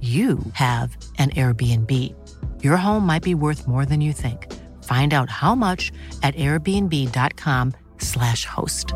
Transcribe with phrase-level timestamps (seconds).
[0.00, 2.14] you have an Airbnb.
[2.62, 4.46] Your home might be worth more than you think.
[4.84, 5.90] Find out how much
[6.22, 8.94] at airbnb.com/slash host.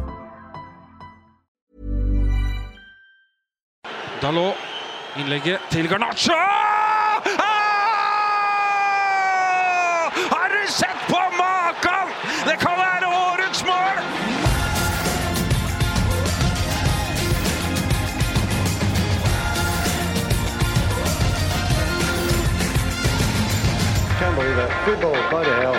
[4.23, 4.55] Dalot.
[5.17, 6.33] Innlegget til Garnaccio!
[6.33, 7.23] Ah!
[10.33, 12.09] Har du sett på maken?!
[12.49, 13.02] Det kan være
[24.23, 24.71] Can't believe it.
[24.85, 25.79] Football, bloody hell.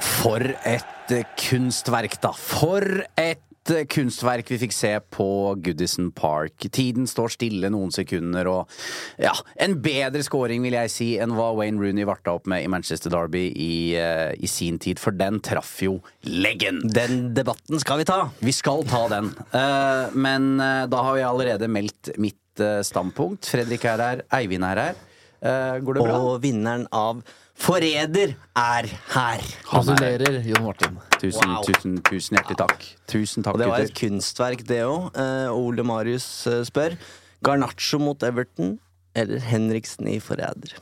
[0.00, 2.30] For et eh, kunstverk, da.
[2.32, 2.86] For
[3.20, 5.26] et eh, kunstverk vi fikk se på
[5.60, 6.64] Goodison Park.
[6.72, 8.72] Tiden står stille noen sekunder, og
[9.20, 12.72] ja, en bedre scoring, vil jeg si, enn hva Wayne Rooney varta opp med i
[12.78, 16.80] Manchester Derby i, eh, i sin tid, for den traff jo leggen.
[16.96, 18.22] Den debatten skal vi ta.
[18.40, 19.34] Vi skal ta den.
[20.16, 22.40] Men da har vi allerede meldt mitt
[22.88, 23.52] standpunkt.
[23.52, 25.08] Fredrik er her, Eivind er her.
[25.42, 26.18] Eh, går det bra?
[26.22, 27.22] Og vinneren av
[27.62, 29.42] Forræder er her.
[29.68, 30.96] Gratulerer, Jon Martin.
[31.18, 31.64] Tusen, Wow.
[31.66, 32.86] tusen, tusen hjertelig takk.
[33.10, 35.10] Tusen takk, Og det var et kunstverk, det òg.
[35.52, 36.96] Ole Marius eh, spør
[37.44, 38.78] Garnaccio mot Everton
[39.14, 40.78] eller Henriksen i Forræder?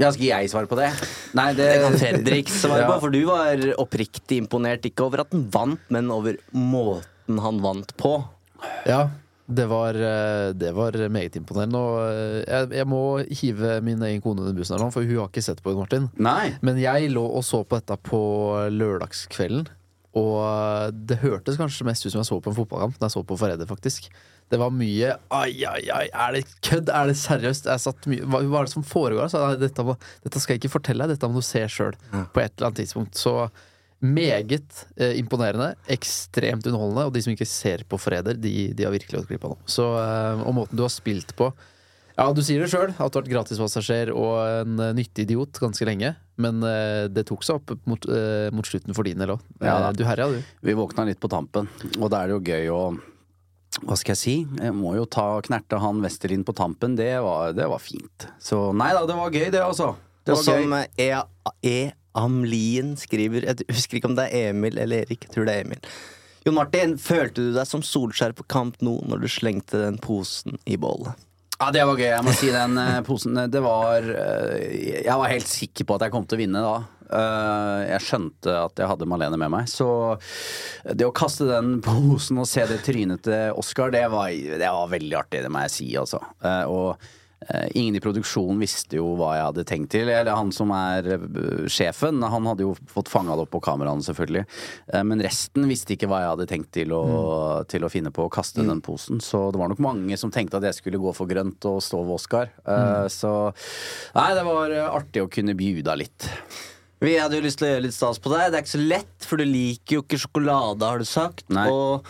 [0.00, 0.88] Ja, skal jeg svare på det?
[1.36, 4.86] Nei, det, Det kan Fredrik svare på, for du var oppriktig imponert.
[4.88, 8.14] Ikke over at han vant, men over måten han vant på.
[8.88, 9.08] Ja,
[9.50, 11.78] det var, eh, det var meget imponerende.
[11.78, 13.02] Og eh, jeg, jeg må
[13.42, 16.08] hive min egen kone under bussen her for hun har ikke sett på det, Martin.
[16.22, 16.54] Nei.
[16.66, 18.22] Men jeg lå og så på dette på
[18.72, 19.68] lørdagskvelden.
[20.18, 23.14] Og eh, det hørtes kanskje mest ut som jeg så på en fotballkamp Når jeg
[23.14, 24.10] så på Forræder, faktisk.
[24.50, 26.90] Det var mye Ai, ai, ai, er det kødd?
[26.90, 27.68] Er det seriøst?
[28.10, 29.30] Mye Hva hva er det som foregår?
[29.30, 29.94] Så, dette, må,
[30.24, 32.82] dette skal jeg ikke fortelle deg, dette må du se sjøl på et eller annet
[32.82, 33.18] tidspunkt.
[33.18, 33.36] Så
[34.00, 35.74] meget eh, imponerende.
[35.92, 37.08] Ekstremt underholdende.
[37.08, 39.68] Og de som ikke ser på Forræder, de, de har virkelig gått glipp av noe.
[39.68, 41.52] Så, eh, og måten du har spilt på
[42.20, 45.56] ja, du sier det sjøl, at du har vært gratispassasjer og en eh, nyttig idiot
[45.62, 46.10] ganske lenge.
[46.40, 49.46] Men eh, det tok seg opp mot, eh, mot slutten for din del òg.
[49.64, 50.42] Ja du herja, du.
[50.66, 52.82] Vi våkna litt på tampen, og da er det jo gøy å
[53.86, 54.32] hva skal jeg si?
[54.58, 56.96] Jeg må jo ta knerte han Westerlin på tampen.
[56.98, 58.26] Det var, det var fint.
[58.42, 59.92] Så nei da, det var gøy, det, altså.
[60.26, 60.88] Det Og som gøy.
[60.98, 61.78] E.
[62.20, 65.26] Amlien skriver Jeg husker ikke om det er Emil eller Erik.
[65.26, 65.90] Jeg tror det er Emil.
[66.46, 70.56] Jon Martin, følte du deg som Solskjær på kamp nå når du slengte den posen
[70.64, 71.18] i bålet?
[71.60, 72.08] Ja, det var gøy.
[72.08, 75.98] Jeg må si den eh, posen eh, Det var eh, Jeg var helt sikker på
[75.98, 76.78] at jeg kom til å vinne da.
[77.10, 79.66] Jeg skjønte at jeg hadde Malene med meg.
[79.66, 79.86] Så
[80.86, 84.92] det å kaste den posen og se det trynet til Oscar, det var, det var
[84.92, 86.20] veldig artig, det må jeg si, altså.
[86.70, 87.02] Og
[87.74, 90.10] ingen i produksjonen visste jo hva jeg hadde tenkt til.
[90.12, 94.04] Eller han som er eh, sjefen, han hadde jo fått fanga det opp på kameraene,
[94.04, 94.44] selvfølgelig.
[94.92, 97.04] Eh, men resten visste ikke hva jeg hadde tenkt til å,
[97.70, 99.22] til å finne på å kaste den posen.
[99.24, 102.02] Så det var nok mange som tenkte at jeg skulle gå for grønt og stå
[102.04, 102.52] ved Oscar.
[102.66, 103.08] Mm.
[103.12, 103.32] Så
[104.18, 106.28] nei, det var eh, artig å kunne bjuda litt.
[107.00, 108.50] Vi hadde jo lyst til å gjøre litt stas på deg.
[108.52, 111.46] Det er ikke så lett, for du liker jo ikke sjokolade, har du sagt.
[111.48, 111.64] Nei.
[111.72, 112.04] Og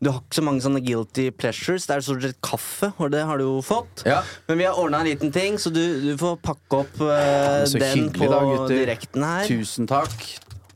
[0.00, 1.84] du har ikke så mange sånne guilty pleasures.
[1.88, 4.04] Det er stort sett kaffe, og det har du jo fått.
[4.08, 4.22] Ja.
[4.48, 8.08] Men vi har ordna en liten ting, så du, du får pakke opp uh, den
[8.16, 9.44] på da, direkten her.
[9.50, 10.24] Tusen takk.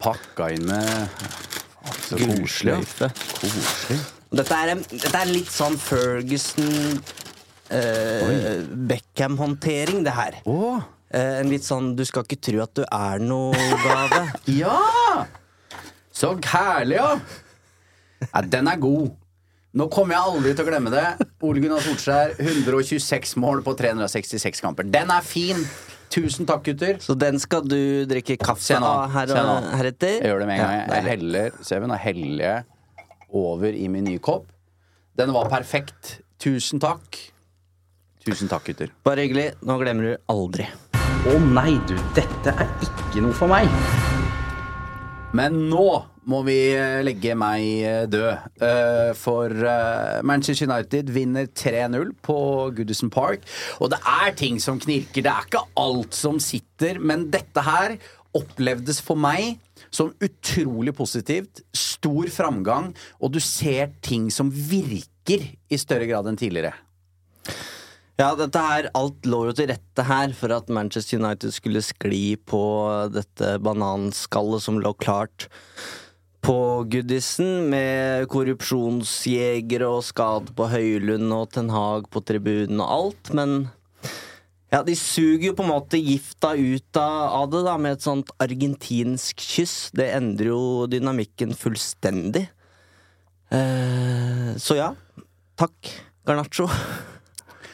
[0.05, 1.25] Pakka inn med
[2.05, 2.83] Så koselig.
[3.41, 4.01] Koselig.
[4.35, 6.69] Dette er, dette er litt sånn Ferguson
[7.73, 8.61] uh,
[8.93, 10.41] Beckham-håndtering, det her.
[10.45, 14.23] Eh, en litt sånn 'du skal ikke tro at du er noe'-gave.
[14.63, 15.27] ja!
[16.15, 17.19] Så herlig, ja!
[18.31, 18.43] ja!
[18.43, 19.13] Den er god.
[19.75, 21.07] Nå kommer jeg aldri til å glemme det.
[21.43, 24.87] Ole Gunnar Solskjær, 126 mål på 366 kamper.
[24.87, 25.67] Den er fin!
[26.15, 27.01] Tusen takk, gutter.
[27.03, 30.21] Så den skal du drikke kaffe av her, og, heretter.
[30.21, 30.77] Jeg gjør det med en gang.
[30.77, 32.65] Ja, Jeg heller, vi, nå heller
[33.35, 34.47] over i min nye kopp.
[35.19, 37.19] Den var perfekt Tusen takk.
[38.25, 38.93] Tusen takk, gutter.
[39.07, 39.55] Bare hyggelig.
[39.65, 40.69] Nå glemmer du aldri.
[41.25, 43.65] Å nei, du, dette er ikke noe for meg.
[45.33, 45.87] Men nå
[46.29, 48.43] må vi eh, legge meg eh, død.
[48.61, 49.55] Eh, For
[50.29, 52.37] Manchester United vinner 3-0 på
[52.77, 53.49] Goodison Park.
[53.81, 55.25] Og det er ting som knirker.
[55.25, 57.97] Det er ikke alt som sitter, men dette her
[58.37, 59.57] opplevdes for meg
[59.89, 61.65] som utrolig positivt.
[61.73, 66.84] Stor framgang, og du ser ting som virker i større grad enn tidligere.
[68.15, 72.37] Ja, dette her, alt lå jo til rette her for at Manchester United skulle skli
[72.47, 72.63] på
[73.11, 75.49] dette bananskallet som lå klart
[76.45, 83.33] på Goodison, med korrupsjonsjegere og skade på Høylund og Ten Hag på tribunen og alt,
[83.35, 83.57] men
[84.71, 88.31] ja, de suger jo på en måte gifta ut av det, da, med et sånt
[88.43, 89.75] argentinsk kyss.
[89.95, 92.49] Det endrer jo dynamikken fullstendig.
[93.55, 94.93] Eh, så ja,
[95.59, 95.95] takk,
[96.27, 96.67] Garnaccio.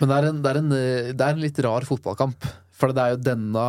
[0.01, 2.47] Men det er, en, det, er en, eh, det er en litt rar fotballkamp.
[2.81, 3.65] For det er jo denne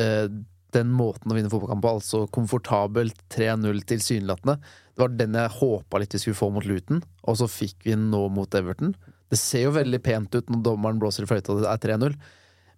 [0.00, 0.28] eh,
[0.74, 4.56] Den måten å vinne fotballkamp på, altså komfortabelt 3-0 tilsynelatende.
[4.94, 7.94] Det var den jeg håpa litt vi skulle få mot Luton, og så fikk vi
[7.96, 8.94] den nå mot Everton.
[9.30, 12.14] Det ser jo veldig pent ut når dommeren blåser i fløyta og det er 3-0,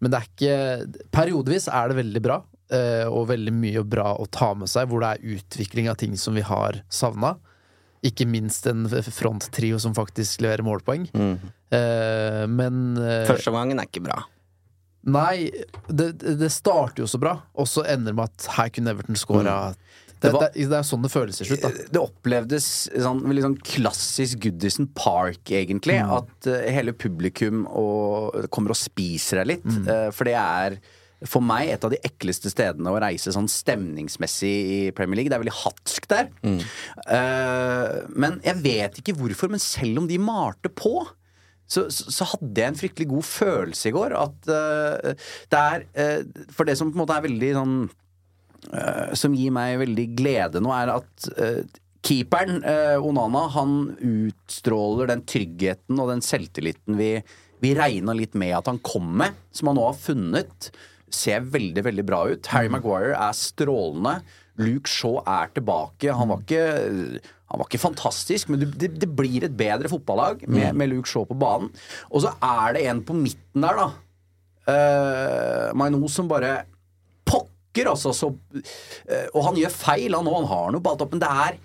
[0.00, 2.38] men det er ikke Periodevis er det veldig bra,
[2.72, 6.16] eh, og veldig mye bra å ta med seg, hvor det er utvikling av ting
[6.20, 7.34] som vi har savna.
[8.06, 11.08] Ikke minst en fronttrio som faktisk leverer målpoeng.
[11.14, 14.22] Eh, men eh, Førsteomgangen er ikke bra.
[15.06, 15.50] Nei,
[15.86, 19.18] det, det starter jo så bra, og så ender det med at her kunne Everton
[19.18, 19.56] scora.
[19.70, 19.84] Det,
[20.16, 21.86] Det det, det er sånn det føles til slutt, da.
[21.92, 22.66] Det opplevdes
[23.04, 25.98] sånn, sånn klassisk Goodison Park, egentlig.
[26.00, 29.68] At uh, hele publikum og, kommer og spiser deg litt.
[29.84, 30.78] Uh, for det er
[31.24, 35.32] for meg et av de ekleste stedene å reise sånn stemningsmessig i Premier League.
[35.32, 36.28] Det er veldig hatsk der.
[36.44, 40.98] Eh, men jeg vet ikke hvorfor, men selv om de malte på
[41.66, 44.12] så, så, hadde jeg en fryktelig god følelse i går.
[44.14, 47.78] At uh, det er uh, For det som på en måte er veldig sånn
[49.14, 51.26] som gir meg veldig glede nå, er at
[52.02, 52.56] keeperen,
[53.04, 57.10] Onana, han utstråler den tryggheten og den selvtilliten vi,
[57.62, 60.70] vi regna litt med at han kom med, som han nå har funnet.
[61.12, 62.50] Ser veldig, veldig bra ut.
[62.52, 64.18] Harry Maguire er strålende.
[64.60, 66.12] Luke Shaw er tilbake.
[66.16, 66.62] Han var ikke,
[67.20, 71.26] han var ikke fantastisk, men det, det blir et bedre fotballag med, med Luke Shaw
[71.28, 71.70] på banen.
[72.10, 73.88] Og så er det en på midten der, da.
[74.66, 76.64] Uh, Maino som bare
[77.28, 78.14] pokker, altså.
[78.16, 80.40] Så, uh, og han gjør feil, han òg.
[80.40, 81.60] Han har noe på alt opp, men det er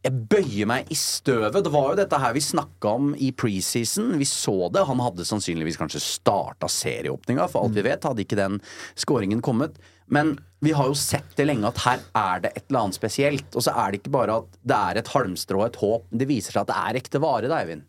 [0.00, 1.60] jeg bøyer meg i støvet.
[1.64, 4.14] Det var jo dette her vi snakka om i preseason.
[4.20, 4.86] Vi så det.
[4.88, 8.06] Han hadde sannsynligvis kanskje starta serieåpninga, for alt vi vet.
[8.08, 8.56] Hadde ikke den
[8.96, 9.76] skåringen kommet.
[10.10, 13.52] Men vi har jo sett det lenge at her er det et eller annet spesielt.
[13.52, 16.08] Og så er det ikke bare at det er et halmstrå og et håp.
[16.10, 17.84] Det viser seg at det er ekte vare, da, Eivind.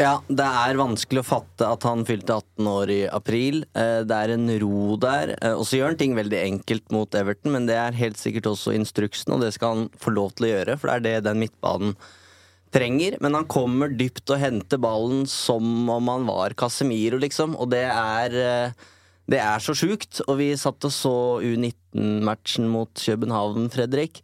[0.00, 3.58] Ja, det er vanskelig å fatte at han fylte 18 år i april.
[3.76, 5.36] Eh, Det er en ro der.
[5.42, 8.48] Eh, Og så gjør han ting veldig enkelt mot Everton, men det er helt sikkert
[8.48, 11.24] også instruksen, og det skal han få lov til å gjøre, for det er det
[11.28, 11.94] den midtbanen
[12.72, 13.18] trenger.
[13.20, 17.84] Men han kommer dypt og henter ballen som om han var Casemiro, liksom, og det
[17.84, 18.72] er eh,
[19.28, 20.22] det er så sjukt.
[20.26, 24.22] Og vi satt og så U19-matchen mot København, Fredrik.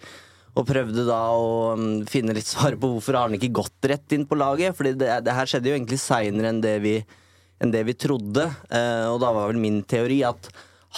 [0.59, 4.15] Og prøvde da å mm, finne litt svar på hvorfor har han ikke gått rett
[4.17, 4.75] inn på laget.
[4.79, 7.05] Fordi det, det her skjedde jo egentlig seinere enn, det vi-
[7.63, 8.49] enn det vi trodde.
[8.71, 10.51] Eh, og da var vel min teori at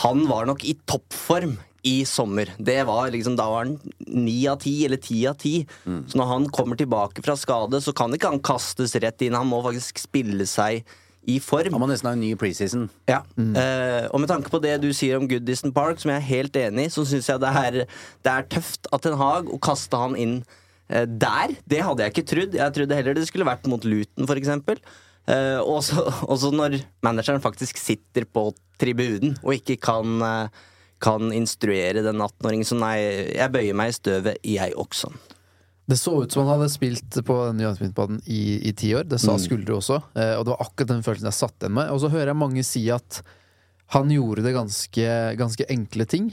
[0.04, 2.50] han var nok i toppform i sommer.
[2.60, 5.54] Det var liksom, Da var han ni av ti, eller ti av ti.
[5.84, 9.36] Så når han kommer tilbake fra skade, så kan ikke han kastes rett inn.
[9.36, 10.84] Han må faktisk spille seg
[11.30, 11.74] i form.
[11.76, 12.88] Han må nesten ha en ny preseason.
[13.10, 13.20] Ja.
[13.38, 16.58] Eh, og med tanke på det du sier om Goodison Park, som jeg er helt
[16.60, 17.78] enig i, så syns jeg det er,
[18.26, 20.40] det er tøft at Ten Hag å kaste han inn
[20.92, 21.54] uh, der.
[21.70, 22.58] Det hadde jeg ikke trodd.
[22.58, 24.80] Jeg trodde heller det skulle vært mot Luton, for eksempel.
[25.30, 28.48] Eh, og så når manageren faktisk sitter på
[28.80, 30.70] tribunen og ikke kan, uh,
[31.02, 32.66] kan instruere den 18-åringen.
[32.66, 32.96] Så nei,
[33.36, 35.12] jeg bøyer meg i støvet, jeg også.
[35.90, 39.08] Det så ut som han hadde spilt på den United-midtbanen i, i ti år.
[39.10, 39.98] Det sa Skuldre også.
[40.14, 41.90] Eh, og det var akkurat den følelsen jeg satt igjen med.
[41.90, 43.22] Og så hører jeg mange si at
[43.90, 45.08] han gjorde det ganske,
[45.40, 46.30] ganske enkle ting.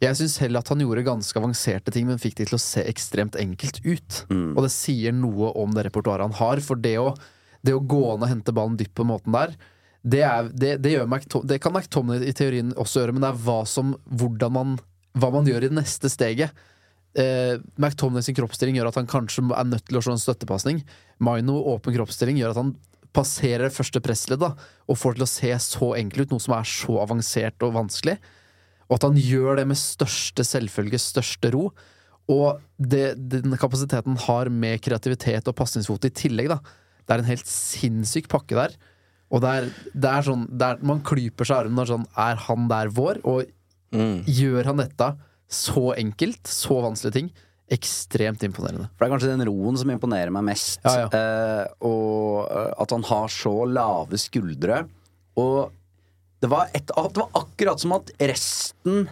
[0.00, 2.84] Jeg syns heller at han gjorde ganske avanserte ting, men fikk de til å se
[2.88, 4.22] ekstremt enkelt ut.
[4.56, 6.62] Og det sier noe om det repertoaret han har.
[6.64, 7.10] For det å,
[7.64, 9.56] det å gå ned og hente ballen dypt på måten der,
[10.00, 13.40] det, er, det, det, McTom det kan McTomney i teorien også gjøre, men det er
[13.44, 14.78] hva, som, hvordan man,
[15.20, 16.56] hva man gjør i det neste steget.
[17.18, 20.82] Eh, McTominay sin kroppsstilling gjør at han kanskje er nødt til å slå en støttepasning.
[21.18, 22.74] Maino åpen kroppsstilling gjør at han
[23.16, 26.68] passerer det første pressleddet og får til å se så enkelt ut, noe som er
[26.70, 28.14] så avansert og vanskelig.
[28.86, 31.68] Og at han gjør det med største selvfølge, største ro.
[32.30, 36.60] Og det, den kapasiteten han har med kreativitet og pasningsfot i tillegg, da.
[37.02, 38.76] Det er en helt sinnssyk pakke der.
[39.34, 42.06] Og det er, det er sånn det er, Man klyper seg i armen og sånn
[42.18, 43.20] Er han der vår?
[43.26, 43.50] Og
[43.90, 44.22] Mm.
[44.22, 45.06] gjør han dette
[45.50, 47.30] så enkelt, så vanskelige ting,
[47.70, 48.88] ekstremt imponerende.
[48.94, 50.80] For det er kanskje den roen som imponerer meg mest.
[50.86, 51.08] Ja, ja.
[51.14, 54.84] Eh, og eh, at han har så lave skuldre.
[55.38, 55.70] Og
[56.42, 59.04] det var, et, det var akkurat som at resten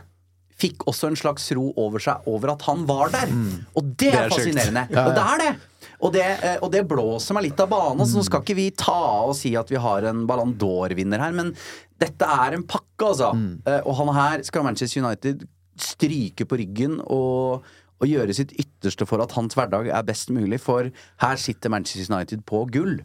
[0.59, 3.31] fikk også en slags ro over seg over at han var der.
[3.79, 4.87] Og det, Det er er fascinerende.
[4.89, 4.97] Mm.
[4.97, 5.07] Ja, ja.
[5.07, 5.53] Og det er det.
[5.99, 8.07] Og det, eh, og det blåser meg litt av banen.
[8.07, 11.35] Så nå skal ikke vi ta og si at vi har en Ballon d'Or-vinner her,
[11.35, 11.53] men
[11.99, 13.31] dette er en pakke, altså.
[13.35, 13.53] Mm.
[13.67, 15.47] Eh, og han her skal Manchester United
[15.85, 17.67] stryke på ryggen og,
[17.99, 20.91] og gjøre sitt ytterste for at hans hverdag er best mulig, for
[21.25, 22.99] her sitter Manchester United på gull.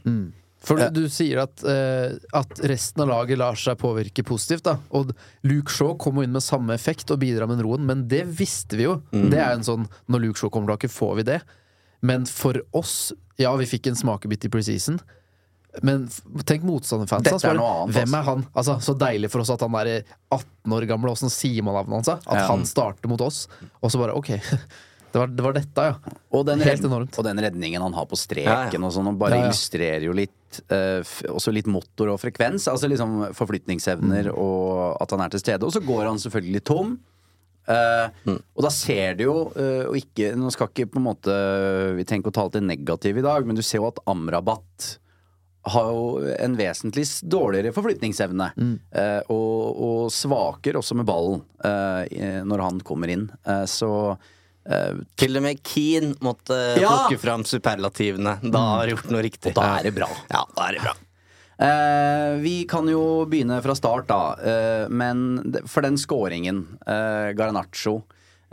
[0.64, 4.64] For du, du sier at, eh, at resten av laget lar seg påvirke positivt.
[4.64, 5.12] da Og
[5.44, 8.88] Luke Shaw kom inn med samme effekt og bidrar med roen, men det visste vi
[8.88, 9.02] jo.
[9.12, 11.42] Det er en sånn Når Luke Shaw kommer tilbake, får vi det.
[12.02, 13.12] Men for oss
[13.42, 15.02] Ja, vi fikk en smakebit i preseason.
[15.82, 16.06] Men
[16.46, 17.24] tenk motstanderfansen.
[17.26, 18.20] Dette altså, er noe annet, Hvem altså.
[18.20, 18.46] er han?
[18.54, 21.10] Altså, så deilig for oss at han er 18 år gammel.
[21.16, 22.10] Åssen sier man navnet hans?
[22.28, 22.48] At Ja.
[22.52, 23.48] han starter mot oss.
[23.82, 24.30] Og så bare OK.
[25.14, 26.14] Det var, det var dette, ja.
[26.34, 27.14] Og den, Helt enormt.
[27.22, 28.80] og den redningen han har på streken Ja, ja.
[28.82, 29.50] og sånn, og bare Ja, ja.
[29.52, 32.66] illustrerer jo litt eh, Også litt motor og frekvens.
[32.72, 34.38] Altså liksom forflytningsevner Mm.
[34.42, 35.62] og at han er til stede.
[35.70, 36.96] Og så går han selvfølgelig tom.
[37.70, 38.42] Uh, Mm.
[38.58, 42.04] Og da ser du jo, uh, og ikke Nå skal ikke på en måte Vi
[42.04, 44.98] tenker å tale til negativ i dag, men du ser jo at Amrabat
[45.64, 48.50] har jo en vesentlig dårligere forflytningsevne.
[48.60, 48.74] Mm.
[48.92, 53.30] eh, og, og svaker også med ballen eh, når han kommer inn.
[53.48, 53.92] Eh, så
[55.20, 56.90] Til og med Keane måtte Ja!
[57.08, 58.38] plukke fram superlativene.
[58.44, 59.52] Da har han gjort noe riktig.
[59.52, 60.08] Og da er det bra.
[60.32, 60.94] Ja, da er det bra.
[61.64, 64.22] Eh, vi kan jo begynne fra start, da.
[64.40, 68.02] Eh, men for den scoringen, eh, Garanaccio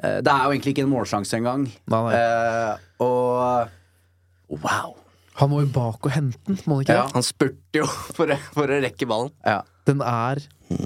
[0.01, 1.67] Det er jo egentlig ikke en målsjanse engang.
[1.93, 2.15] Nei, nei.
[2.17, 4.95] Eh, og wow!
[5.41, 6.99] Han må jo bak og hente den, må han ikke?
[6.99, 7.07] Ja.
[7.15, 9.33] Han spurte jo for å, for å rekke ballen.
[9.47, 9.63] Ja.
[9.89, 10.43] Den er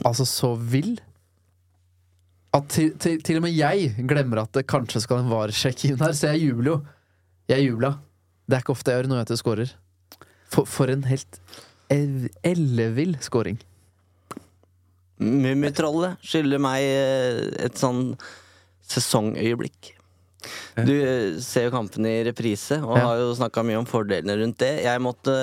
[0.07, 0.95] altså så vill
[2.55, 5.99] at til, til, til og med jeg glemmer at det kanskje skal en varesjekk inn
[5.99, 6.77] her, så jeg jubler jo.
[7.51, 7.97] Jeg jubla.
[8.47, 9.73] Det er ikke ofte jeg gjør når jeg scorer.
[10.55, 11.41] For, for en helt
[11.91, 13.59] ellevill scoring.
[15.19, 18.15] Mummitrollet skylder meg eh, et sånn
[18.91, 19.94] sesongøyeblikk.
[20.87, 24.59] Du eh, ser jo kampen i reprise, og har jo snakka mye om fordelene rundt
[24.63, 24.75] det.
[24.87, 25.35] Jeg måtte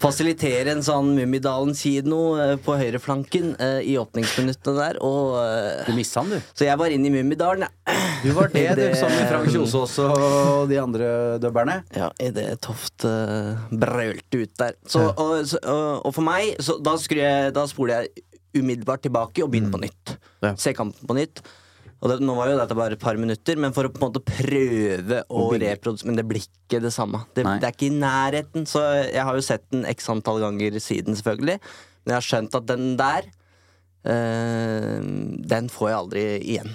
[0.00, 6.22] fasilitere en sånn Mummidalen-kino eh, på høyreflanken eh, i åpningsminuttene der, og eh, Du missa
[6.22, 6.38] han, du.
[6.56, 7.98] Så jeg var inne i Mummidalen, ja.
[8.24, 11.10] Du var det, du, Det- sammen med Frank Kjosås og de andre
[11.42, 11.80] dubberne.
[11.96, 14.76] Ja, idet Toft uh, brølte ut der.
[14.88, 18.26] Så, og, så, og, og for meg, så da, jeg, da spoler jeg
[18.60, 20.14] umiddelbart tilbake og begynner på nytt.
[20.44, 20.54] Ja.
[20.60, 21.40] Se kampen på nytt.
[22.00, 24.06] Og det, nå var jo dette bare et par minutter, men for å på en
[24.06, 27.20] måte prøve å reprodusere Men det blir ikke det samme.
[27.36, 28.64] Det, det er ikke i nærheten.
[28.68, 31.58] Så jeg har jo sett den x antall ganger siden, selvfølgelig.
[32.00, 33.28] Men jeg har skjønt at den der
[34.08, 35.10] øh,
[35.52, 36.72] Den får jeg aldri igjen.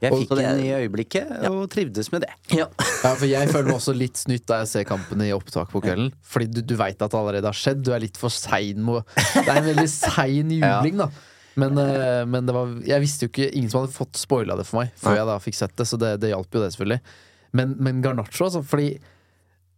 [0.00, 2.32] Jeg fikk den i øyeblikket og trivdes med det.
[2.56, 2.68] Ja.
[3.00, 5.80] Ja, for Jeg føler meg også litt snytt da jeg ser kampene i opptak på
[5.80, 6.10] kvelden.
[6.20, 7.80] Fordi du, du veit at det allerede har skjedd.
[7.84, 11.08] Du er litt for sein med Det er en veldig sein jubling, da.
[11.58, 14.66] Men, eh, men det var, jeg visste jo ikke ingen som hadde fått spoila det
[14.68, 15.18] for meg før Nei.
[15.18, 17.00] jeg da fikk sett det, så det, det hjalp jo det, selvfølgelig.
[17.58, 18.62] Men, men Garnaccio, altså.
[18.66, 18.92] Fordi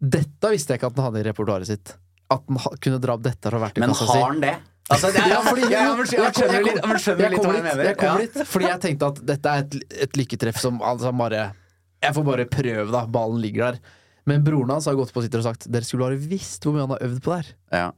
[0.02, 1.94] dette visste jeg ikke at han hadde i repertoaret sitt.
[2.32, 4.58] At han kunne dra opp dette fra Men har han det?
[4.90, 7.56] Altså, det er, Ja, fordi, ja, jeg, jeg, jeg skjønner litt, jeg skjønner litt hva
[7.56, 7.86] jeg mener.
[7.86, 9.76] Jeg kommer dit, fordi jeg tenkte at dette er et,
[10.06, 11.48] et lykketreff som altså bare
[12.02, 13.04] Jeg får bare prøve, da.
[13.06, 13.98] Ballen ligger der.
[14.28, 16.84] Men broren hans har gått på sitter og sagt Dere skulle bare visst hvor mye
[16.84, 17.52] han har øvd på det her.
[17.72, 17.88] Ja.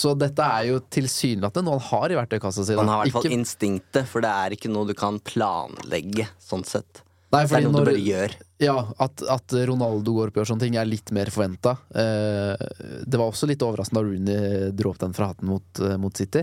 [0.00, 2.76] Så dette er jo tilsynelatende noe han har i verktøykassa si.
[2.78, 6.28] Han har i hvert fall Ikke- instinktet, for det er ikke noe du kan planlegge,
[6.40, 7.02] sånn sett.
[7.30, 8.32] Nei, Det er noe noe du bare gjør.
[8.58, 11.76] Ja, at, at Ronaldo går opp og gjør sånne ting, er litt mer forventa.
[11.94, 12.64] Eh,
[13.06, 16.16] det var også litt overraskende da Rooney dro opp den fra hatten mot, eh, mot
[16.16, 16.42] City.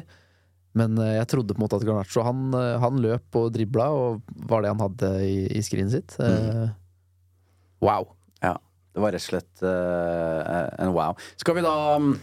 [0.77, 3.89] Men eh, jeg trodde på en måte at Garnaccio han, eh, han løp og dribla,
[3.91, 6.15] og var det han hadde i, i skrinet sitt.
[6.23, 6.69] Eh,
[7.83, 8.07] wow.
[8.45, 8.55] Ja,
[8.93, 11.17] det var rett og slett uh, en wow.
[11.41, 12.13] Skal vi da mm,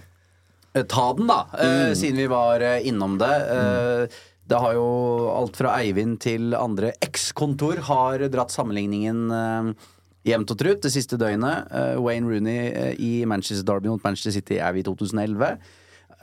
[0.83, 3.35] ta den, da, eh, siden vi var eh, innom det.
[3.51, 4.09] Mm.
[4.45, 4.89] Det har jo
[5.33, 9.71] alt fra Eivind til andre X-kontor har dratt sammenligningen eh,
[10.29, 11.71] jevnt og trutt det siste døgnet.
[11.73, 15.55] Eh, Wayne Rooney eh, i Manchester Derby mot Manchester City er vi i 2011.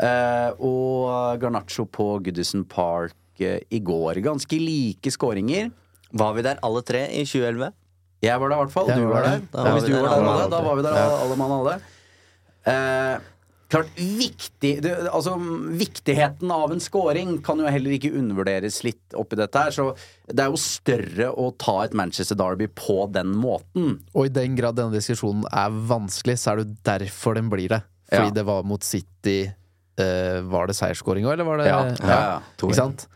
[0.02, 4.22] Eh, og Garnaccio på Goodison Park eh, i går.
[4.26, 5.72] Ganske like skåringer.
[6.12, 7.72] Var vi der alle tre i 2011?
[8.22, 8.90] Jeg var der i hvert fall.
[8.94, 9.44] Du var der.
[9.50, 11.78] Da var vi der alle da var vi der alle, alle mann alle.
[12.70, 13.30] Eh,
[13.72, 15.34] klart, viktig det, Altså,
[15.80, 19.72] viktigheten av en scoring kan jo heller ikke undervurderes litt oppi dette her.
[19.76, 19.88] Så
[20.28, 24.00] det er jo større å ta et Manchester Derby på den måten.
[24.14, 27.70] Og i den grad denne diskusjonen er vanskelig, så er det jo derfor den blir
[27.78, 27.82] det.
[28.12, 28.38] Fordi Ja.
[28.42, 29.40] det var mot City
[30.00, 32.40] Uh, Var det seiersskåring òg, eller var det Ja, ja.
[32.58, 33.08] Ikke sant?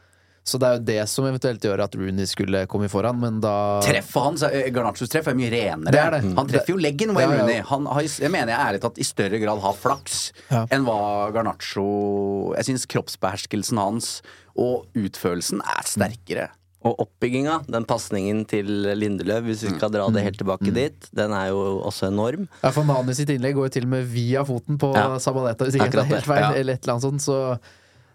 [0.46, 3.54] Så det er jo det som eventuelt gjør at Rooney skulle komme foran, men da
[3.82, 4.44] Treffet hans,
[4.76, 5.90] Garnachos treff, er mye renere.
[5.96, 6.20] Det er det.
[6.38, 7.46] Han treffer jo leggen, Wayne Ja, ja.
[7.48, 7.64] Rooney.
[7.72, 10.20] Han har, jeg mener jeg ærlig talt i større grad har flaks
[10.52, 10.68] Ja.
[10.70, 14.12] enn hva Garnaccio Jeg syns kroppsbeherskelsen hans
[14.56, 16.46] og utførelsen er sterkere.
[16.86, 21.34] Og oppbygginga, den pasningen til Lindeløv, hvis vi skal dra det helt tilbake dit, den
[21.34, 22.46] er jo også enorm.
[22.62, 25.08] Ja, for Nani sitt innlegg går jo til og med via foten på Ja.
[25.18, 26.52] Sabaleta, hvis ikke det er helt feil, ja.
[26.54, 27.26] eller et eller annet sånt.
[27.26, 27.40] Så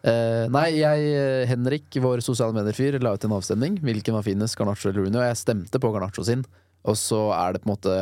[0.07, 3.78] eh, Nei, jeg, eh, Henrik, vår sosiale medier-fyr, la ut en avstemning.
[3.85, 5.21] Hvilken var finest, Garnaccio eller Rooney?
[5.21, 6.45] Og jeg stemte på Garnaccio sin.
[6.88, 7.95] Og så er det på en måte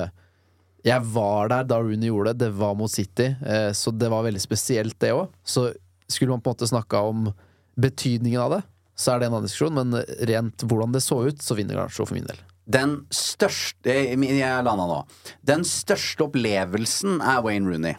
[0.86, 4.22] Jeg var der da Rooney gjorde det, det var mot City, uh, så det var
[4.22, 5.26] veldig spesielt, det òg.
[5.42, 5.72] Så
[6.08, 7.32] skulle man på en måte snakka om
[7.76, 8.60] betydningen av det,
[8.94, 9.98] så er det en annen diskusjon, men
[10.30, 12.38] rent hvordan det så ut, så vinner Garnaccio for min del.
[12.68, 15.00] Den største Jeg landa nå.
[15.46, 17.96] Den største opplevelsen er Wayne Rooney.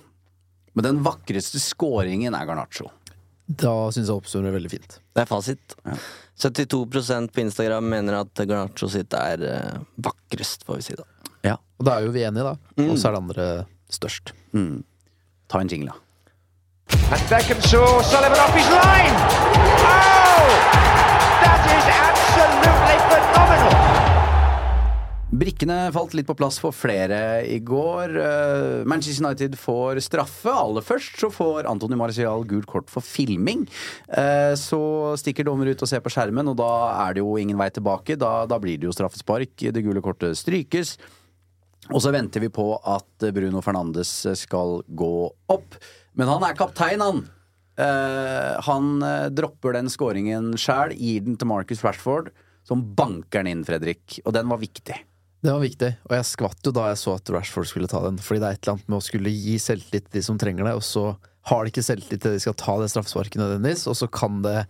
[0.77, 2.91] Men den vakreste scoringen er Garnaccio.
[3.50, 5.00] Da syns jeg oppsummerer veldig fint.
[5.15, 5.74] Det er fasit.
[6.39, 11.08] 72% på Instagram mener at Garnaccio sitt er eh, vakrest, får vi si da.
[11.48, 11.56] Ja.
[11.79, 12.86] Og da er jo vi enige, da.
[12.86, 13.48] Og så er det andre
[13.89, 14.36] størst.
[14.53, 14.84] Mm.
[15.50, 16.06] Ta en jingle, da.
[17.12, 19.15] And Beckham saw Sullivan off his line.
[19.86, 20.50] Oh!
[21.41, 23.78] That is absolutely phenomenal.
[25.29, 28.15] Brikkene falt litt på plass for flere i går.
[28.17, 30.50] Eh, Manchester United får straffe.
[30.50, 33.67] Aller først så får Antony Marcial gult kort for filming.
[34.09, 34.79] Eh, Så
[35.21, 36.71] stikker dommer ut og ser på skjermen, og da
[37.05, 38.17] er det jo ingen vei tilbake.
[38.17, 39.53] Da, da blir det jo straffespark.
[39.69, 40.95] Det gule kortet strykes.
[41.93, 45.77] Og så venter vi på at Bruno Fernandes skal gå opp.
[46.17, 47.21] Men han er kaptein, han.
[47.77, 48.98] Eh, han
[49.38, 52.33] dropper den scoringen sjæl, gir den til Marcus Rashford,
[52.65, 54.17] som banker den inn, Fredrik.
[54.25, 54.98] Og den var viktig.
[55.39, 58.17] Det var viktig, og jeg skvatt jo da jeg så at Rashford skulle ta den.
[58.19, 60.67] Fordi det er et eller annet med å skulle gi selvtillit til de som trenger
[60.67, 61.05] det, og så
[61.50, 64.65] har de ikke selvtillit til de skal ta det straffesparket nødvendigvis, og så kan det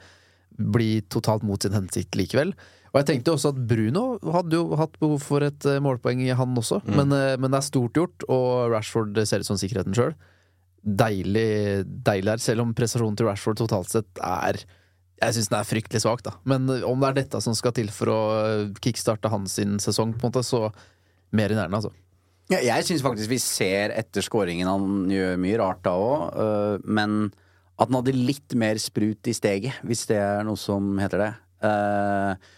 [0.59, 2.53] bli totalt mot sin hensikt likevel.
[2.89, 4.03] Og jeg tenkte også at Bruno
[4.33, 6.81] hadde jo hatt behov for et målpoeng målpoeng, han også.
[6.89, 10.13] Men, eh, men det er stort gjort, og Rashford ser ut som sikkerheten sjøl.
[10.85, 14.61] Deilig, deilig her, selv om prestasjonen til Rashford totalt sett er
[15.19, 16.35] jeg syns den er fryktelig svak, da.
[16.49, 19.77] Men eh, om det er dette som skal til for å eh, kickstarte hans sin
[19.83, 20.67] sesong, på en måte, så
[21.35, 21.93] mer enn gjerne, altså.
[22.49, 26.39] Ja, jeg syns faktisk vi ser etter skåringen han gjør mye rart da òg,
[26.89, 27.27] men
[27.79, 31.33] at han hadde litt mer sprut i steget, hvis det er noe som heter det.
[31.69, 32.49] Eh,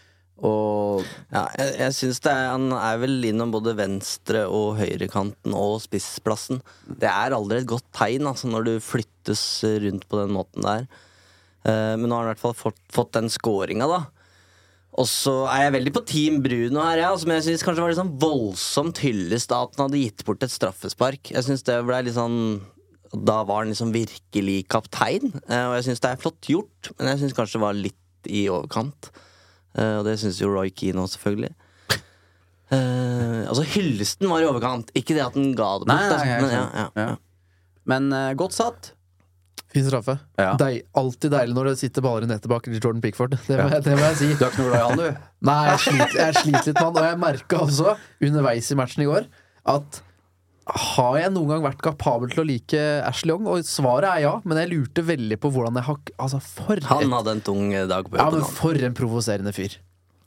[0.42, 5.54] og Ja, jeg, jeg synes det er, Han er vel innom både venstre- og høyrekanten
[5.54, 6.62] og spissplassen.
[6.86, 9.42] Det er aldri et godt tegn altså, når du flyttes
[9.84, 10.86] rundt på den måten der.
[11.62, 14.02] Eh, men nå har han i hvert fall fått, fått den scoringa, da.
[15.00, 17.92] Og så er jeg veldig på Team Bruno her, ja, som jeg syns kanskje var
[17.92, 21.32] litt sånn voldsomt hyllest da at han hadde gitt bort et straffespark.
[21.32, 22.36] Jeg synes det ble litt sånn
[23.12, 25.32] Da var han liksom virkelig kaptein.
[25.48, 28.30] Eh, og jeg syns det er flott gjort, men jeg syns kanskje det var litt
[28.32, 29.10] i overkant.
[29.76, 31.54] Eh, og det syns jo Roy Keane òg, selvfølgelig.
[32.72, 34.92] Uh, altså, hyllesten var i overkant.
[34.96, 35.92] Ikke det at den ga det bort.
[35.92, 37.08] Nei, nei, nei, men, ja, ja, Ja.
[37.90, 38.94] Men uh, godt satt.
[39.72, 40.18] Fin straffe.
[40.40, 40.52] Ja.
[40.60, 43.38] Deil, alltid deilig når det sitter baller i nettet bak Jordan Pickford.
[43.46, 44.30] Det må, jeg, det må jeg si.
[44.36, 45.26] Du er ikke noe glad i han, du?
[45.48, 47.94] Nei, jeg sliter, jeg sliter litt med han, og jeg merka også
[48.28, 49.28] underveis i matchen i går
[49.72, 50.02] at
[50.72, 53.48] har jeg noen gang vært kapabel til å like Ashley Young?
[53.50, 56.38] Og svaret er ja, men jeg lurte veldig på hvordan jeg har Altså,
[56.86, 59.74] Han hadde en tung dag på ja, men for en provoserende fyr.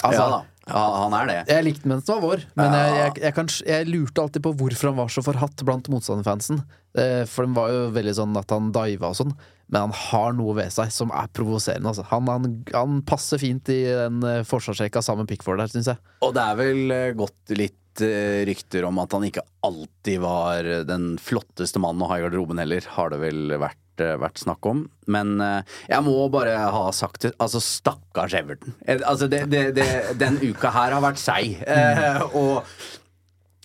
[0.10, 0.44] Altså, ja.
[0.66, 1.36] Ja, han er det.
[1.52, 4.54] Jeg likte mens den var vår, men jeg, jeg, jeg, kan, jeg lurte alltid på
[4.58, 6.64] hvorfor han var så forhatt blant motstanderfansen.
[6.98, 9.36] Eh, for den var jo veldig sånn at han diva og sånn,
[9.70, 11.92] men han har noe ved seg som er provoserende.
[11.92, 12.08] Altså.
[12.10, 16.02] Han, han, han passer fint i den eh, forsvarsrekka sammen med Pickford der, syns jeg.
[16.26, 21.14] Og det er vel eh, gått litt rykter om at han ikke alltid var den
[21.16, 24.84] flotteste mannen å ha i garderoben heller, har det vel vært, vært snakk om.
[25.08, 28.76] Men eh, jeg må bare ha sagt det, altså stakkars Everton.
[28.88, 29.88] Eh, Altså det, det, det,
[30.20, 31.60] den uka her har vært seig.
[31.64, 32.22] Mm.
[32.36, 32.64] og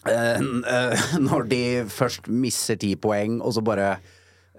[0.06, 3.90] eh, eh, når de først misser ti poeng, og så bare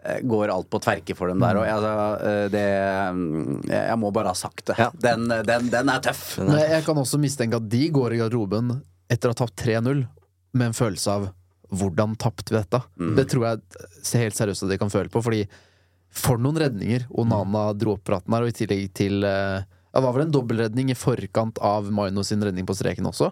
[0.04, 1.60] eh, går alt på tverke for dem der.
[1.62, 1.66] òg.
[1.70, 2.68] jeg, altså, eh, det
[3.16, 4.90] mm, Jeg må bare ha sagt det.
[5.02, 6.38] Den, den, den er tøff.
[6.40, 8.80] Jeg kan også mistenke at de går i garderoben
[9.12, 10.06] etter å ha tapt 3-0
[10.56, 11.30] med en følelse av
[11.72, 12.82] hvordan tapte vi dette?
[13.18, 15.46] Det tror jeg ser helt seriøst at de kan føle på, fordi
[16.12, 20.16] for noen redninger Onana dro opp praten her, og i tillegg til eh, Det var
[20.16, 23.32] vel en dobbeltredning i forkant av Maino sin redning på streken også.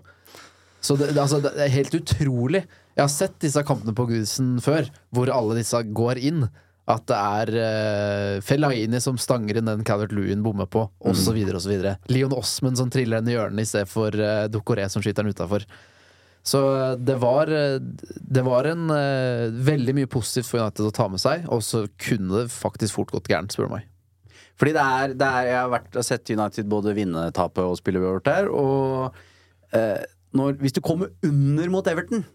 [0.80, 2.64] Så det, det, altså, det er helt utrolig.
[2.96, 6.48] Jeg har sett disse kampene på Gudsen før, hvor alle disse går inn.
[6.90, 11.38] At det er uh, Fellaini som stanger inn den Calvert Lewin bommer på, osv.
[11.60, 11.76] osv.
[12.10, 15.36] Leon Osman som triller den i hjørnet i stedet for uh, Dokoré som skyter den
[15.36, 15.68] utafor.
[16.48, 17.78] Så eh, det var, eh,
[18.32, 21.84] det var en uh, veldig mye positivt for United å ta med seg, og så
[22.00, 23.86] kunne det faktisk fort gått gærent, spør du meg.
[24.60, 28.00] Fordi det er, det er Jeg har vært sett United både vinne, tape og spille
[28.02, 29.20] uavgjort der, og
[29.76, 30.02] eh,
[30.36, 32.26] når, hvis du kommer under mot Everton,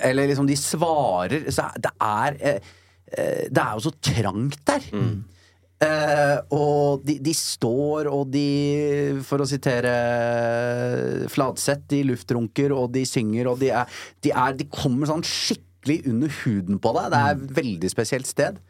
[0.00, 4.80] eller liksom de svarer Så er- det er eh, Det er jo så trangt der.
[5.84, 9.92] Eh, og de, de står, og de For å sitere
[11.32, 16.00] Fladseth, de luftrunker, og de synger, og de er De, er, de kommer sånn skikkelig
[16.10, 17.10] under huden på deg.
[17.12, 18.62] Det er et veldig spesielt sted.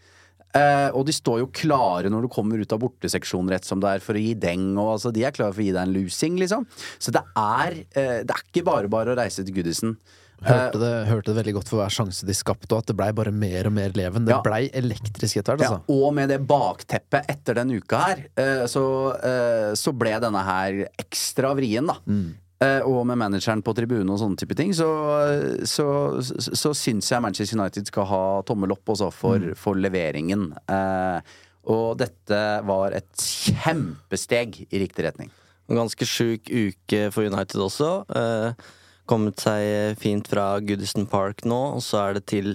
[0.54, 3.96] Eh, og de står jo klare når du kommer ut av borteseksjonen rett som det
[3.96, 4.68] er, for å gi deng.
[4.76, 6.66] Og, altså, de er klare for å gi deg en losing, liksom.
[7.02, 9.96] Så det er, eh, det er ikke bare bare å reise til Goodison.
[10.44, 13.10] Hørte det, hørte det veldig godt for hver sjanse de skapte, og at det blei
[13.16, 14.24] bare mer og mer leven.
[14.28, 14.40] Det Ja.
[14.44, 15.82] blei elektrisk etter hvert, Ja, altså.
[16.06, 18.84] og med det bakteppet etter den uka her, eh, så,
[19.22, 21.96] eh, så ble denne her ekstra vrien, da.
[22.06, 22.34] Mm.
[22.86, 24.86] Og med manageren på tribunen og sånne type ting, så,
[25.68, 25.84] så,
[26.24, 30.46] så, så syns jeg Manchester United skal ha tommel opp også for, for leveringen.
[30.72, 31.20] Eh,
[31.66, 35.30] og dette var et kjempesteg i riktig retning.
[35.68, 37.90] En ganske sjuk uke for United også.
[38.16, 38.52] Eh,
[39.10, 42.54] kommet seg fint fra Goodison Park nå, og så er det til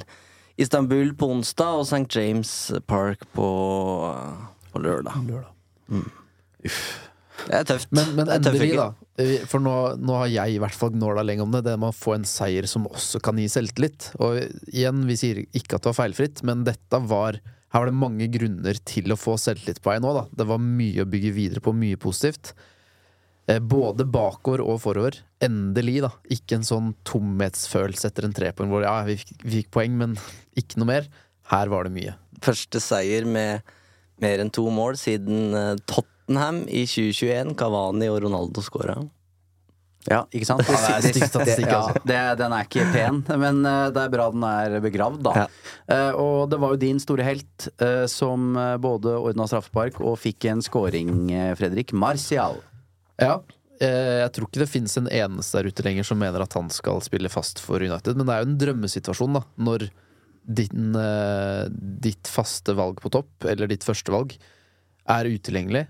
[0.59, 2.05] Istanbul på onsdag og St.
[2.17, 2.53] James
[2.89, 3.49] Park på,
[4.73, 5.15] på lørdag.
[7.47, 7.91] Det er tøft.
[7.95, 8.89] Men, men endelig, da.
[9.19, 11.63] Eh, For nå, nå har jeg i hvert fall gnåla lenge om det.
[11.67, 14.09] Det med å få en seier som også kan gi selvtillit.
[14.19, 14.41] Og
[14.73, 18.25] igjen, vi sier ikke at det var feilfritt, men dette var Her var det mange
[18.33, 20.25] grunner til å få selvtillit på vei nå, da.
[20.33, 22.55] Det var mye å bygge videre på, mye positivt.
[23.49, 25.19] Eh, Både bakover og forover.
[25.41, 26.11] Endelig, da.
[26.33, 30.15] Ikke en sånn tomhetsfølelse etter en trepoeng hvor ja, vi fikk, vi fikk poeng, men
[30.59, 31.11] ikke noe mer.
[31.49, 32.15] Her var det mye.
[32.45, 33.65] Første seier med
[34.21, 37.55] mer enn to mål siden eh, Tottenham i 2021.
[37.59, 38.99] Cavani og Ronaldo skåra.
[40.09, 40.63] Ja, ikke sant?
[40.63, 41.99] Ja, det er stygg statistikk, altså.
[42.07, 45.33] Ja, den er ikke pen, men eh, det er bra den er begravd, da.
[45.41, 45.47] Ja.
[45.91, 47.67] Eh, og det var jo din store helt
[48.11, 51.11] som både ordna straffespark og fikk en scoring,
[51.59, 51.91] Fredrik.
[51.97, 52.61] Martial.
[53.19, 53.41] Ja.
[53.81, 56.69] eh, Jeg tror ikke det finnes en eneste der ute lenger som mener at han
[56.73, 59.43] skal spille fast for United, men det er jo en drømmesituasjon, da.
[59.59, 59.89] Når
[60.49, 61.67] din, eh,
[62.01, 64.35] ditt faste valg på topp, eller ditt første valg,
[65.09, 65.87] er utilgjengelig,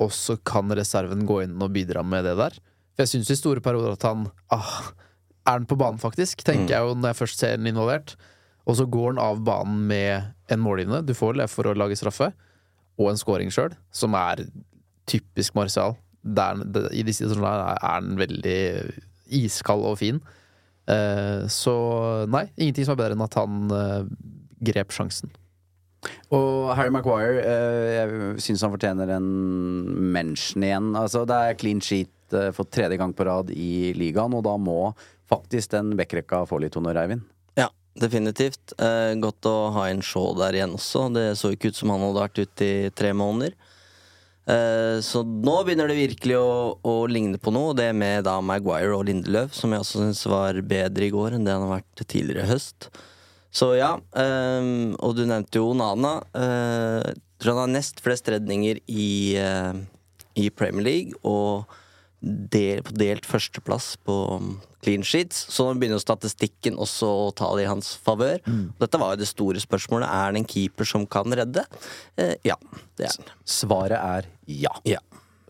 [0.00, 2.56] og så kan reserven gå inn og bidra med det der.
[2.96, 4.92] For jeg syns i store perioder at han ah,
[5.46, 6.42] Er han på banen, faktisk?
[6.44, 8.14] Tenker jeg jo når jeg først ser den involvert.
[8.68, 11.00] Og så går han av banen med en målgivende.
[11.06, 12.28] Du får det for å lage straffe.
[13.00, 14.44] Og en scoring sjøl, som er
[15.08, 15.96] typisk Martial.
[16.22, 16.60] Der,
[16.92, 18.60] I disse situasjonene er den han veldig
[19.40, 20.20] iskald og fin.
[20.90, 21.74] Eh, så
[22.30, 24.10] nei, ingenting som er bedre enn at han eh,
[24.70, 25.32] grep sjansen.
[26.32, 29.28] Og Harry Maguire, eh, jeg syns han fortjener en
[30.14, 30.92] mention igjen.
[30.96, 34.56] Altså, det er clean sheet eh, for tredje gang på rad i ligaen, og da
[34.60, 34.94] må
[35.30, 37.26] faktisk den backrekka få litt honnør, Eivind.
[37.58, 37.68] Ja,
[38.00, 38.74] definitivt.
[38.80, 41.08] Eh, godt å ha en Shaw der igjen også.
[41.14, 43.54] Det så ikke ut som han hadde vært ute i tre måneder.
[44.50, 46.50] Eh, så nå begynner det virkelig å,
[46.82, 50.58] å ligne på noe, det med da Maguire og Lindeløf, som jeg også syns var
[50.66, 52.90] bedre i går enn det han har vært tidligere i høst.
[53.50, 56.20] Så ja, um, og du nevnte jo Nana.
[56.30, 57.02] Uh,
[57.42, 59.10] tror han har nest flest redninger i,
[59.42, 59.74] uh,
[60.38, 61.66] i Premier League, og
[62.20, 64.50] del, på delt førsteplass på um,
[64.84, 65.46] clean sheets.
[65.52, 68.40] Så nå begynner jo statistikken også å ta det i hans favør.
[68.80, 70.08] Dette var jo det store spørsmålet.
[70.08, 71.64] Er det en keeper som kan redde?
[72.20, 72.58] Eh, ja,
[73.00, 73.32] det er den.
[73.48, 74.72] Svaret er ja.
[74.88, 75.00] Ja.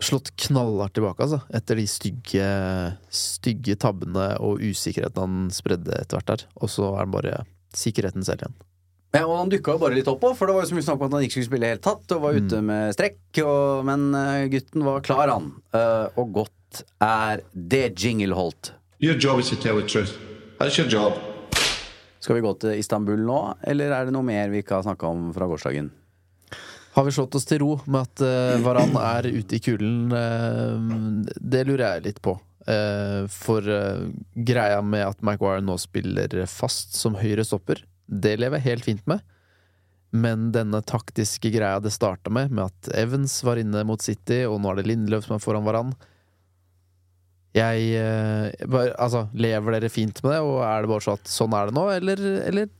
[0.00, 1.42] Slått knallhardt tilbake, altså.
[1.52, 2.48] Etter de stygge,
[3.12, 6.46] stygge tabbene og usikkerheten han spredde etter hvert der.
[6.62, 7.42] Og så er han bare
[7.76, 8.58] sikkerheten selv igjen.
[9.10, 10.86] Ja, og han dukka jo bare litt opp òg, for det var jo så mye
[10.86, 13.20] snakk om at han ikke skulle spille i hele tatt, og var ute med strekk,
[13.42, 15.48] og, men eh, gutten var klar, han.
[15.74, 16.54] Eh, og godt
[17.02, 18.74] er det Jingleholt.
[19.00, 20.12] Your job is to tell the truth.
[20.58, 21.16] That's your job.
[22.20, 25.08] Skal vi gå til Istanbul nå, eller er det noe mer vi ikke har snakka
[25.08, 25.88] om fra gårsdagen?
[26.92, 30.10] Har vi slått oss til ro med at uh, Varan er ute i kulen?
[30.12, 32.34] Uh, det lurer jeg litt på.
[32.68, 38.60] Uh, for uh, greia med at Maguire nå spiller fast som høyre stopper, det lever
[38.60, 39.24] jeg helt fint med.
[40.10, 44.58] Men denne taktiske greia det starta med, med at Evans var inne mot City, og
[44.60, 45.94] nå er det Lindløv som er foran Varan
[47.56, 51.32] Jeg eh, bare, Altså, lever dere fint med det, og er det bare sånn at
[51.32, 52.70] sånn er det nå, eller, eller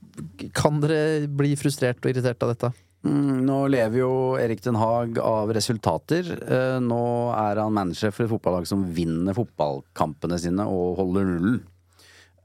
[0.57, 2.71] kan dere bli frustrert og irritert av dette?
[3.07, 6.29] Mm, nå lever jo Erik Den Haag av resultater.
[6.45, 7.03] Eh, nå
[7.35, 11.61] er han manager for et fotballag som vinner fotballkampene sine og holder nullen.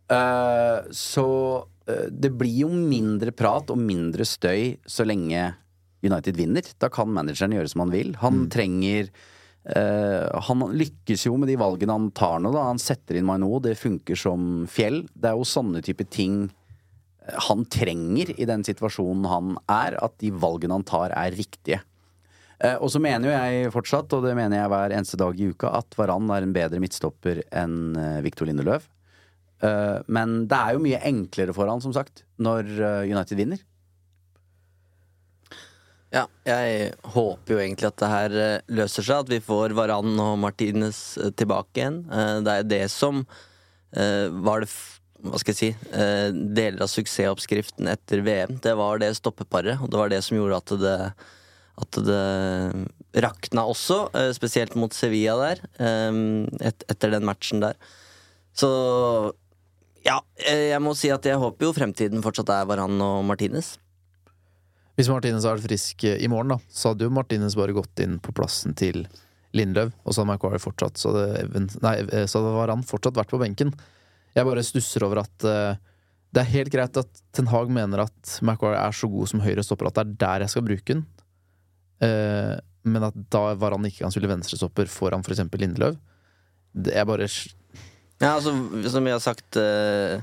[0.10, 1.28] Eh, så
[1.86, 5.52] det blir jo mindre prat og mindre støy så lenge
[6.06, 6.66] United vinner.
[6.82, 8.16] Da kan manageren gjøre som han vil.
[8.24, 9.35] Han trenger eh,
[9.66, 12.52] Han lykkes jo med de valgene han tar nå.
[12.54, 15.00] da Han setter inn Maino, det funker som fjell.
[15.14, 19.98] Det er jo sånne type ting eh, han trenger i den situasjonen han er.
[20.06, 21.82] At de valgene han tar, er riktige.
[22.62, 25.50] Eh, og så mener jo jeg fortsatt, og det mener jeg hver eneste dag i
[25.50, 27.98] uka, at Varan er en bedre midtstopper enn
[28.28, 28.86] Viktor Lindeløv.
[29.64, 33.62] Eh, men det er jo mye enklere for han, som sagt, når eh, United vinner.
[36.16, 40.14] Ja, jeg håper jo egentlig at det her eh, løser seg, at vi får Varan
[40.24, 41.98] og Martinez eh, tilbake igjen.
[42.08, 43.26] Eh, Det er det som
[43.96, 44.68] var det
[45.24, 48.58] hva skal jeg si deler av suksessoppskriften etter VM.
[48.60, 50.98] Det var det stoppeparet, og det var det som gjorde at det
[51.80, 54.02] at det rakna også,
[54.36, 57.80] spesielt mot Sevilla der, et, etter den matchen der.
[58.52, 58.68] Så
[60.04, 63.78] ja, jeg må si at jeg håper jo fremtiden fortsatt er Varan og Martinez.
[64.96, 68.04] Hvis Martinez hadde vært frisk eh, i morgen, da, så hadde jo Martinez bare gått
[68.04, 69.04] inn på plassen til
[69.56, 73.32] Lindløv, og så hadde Maguire fortsatt Så hadde, nei, eh, så hadde Varan fortsatt vært
[73.32, 73.74] på benken.
[74.36, 75.78] Jeg bare stusser over at uh,
[76.36, 79.64] det er helt greit at Ten Hag mener at Maguire er så god som høyre
[79.64, 81.06] stopper at det er der jeg skal bruke den.
[82.04, 85.46] Uh, men at da Varan ikke kan spille venstrestopper foran f.eks.
[85.56, 85.96] Lindløv.
[86.76, 87.30] det er bare
[88.20, 88.52] Ja, altså,
[88.92, 90.20] som vi har sagt uh,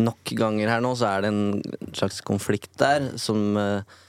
[0.00, 4.00] nok ganger her nå, så er det en slags konflikt der som eh,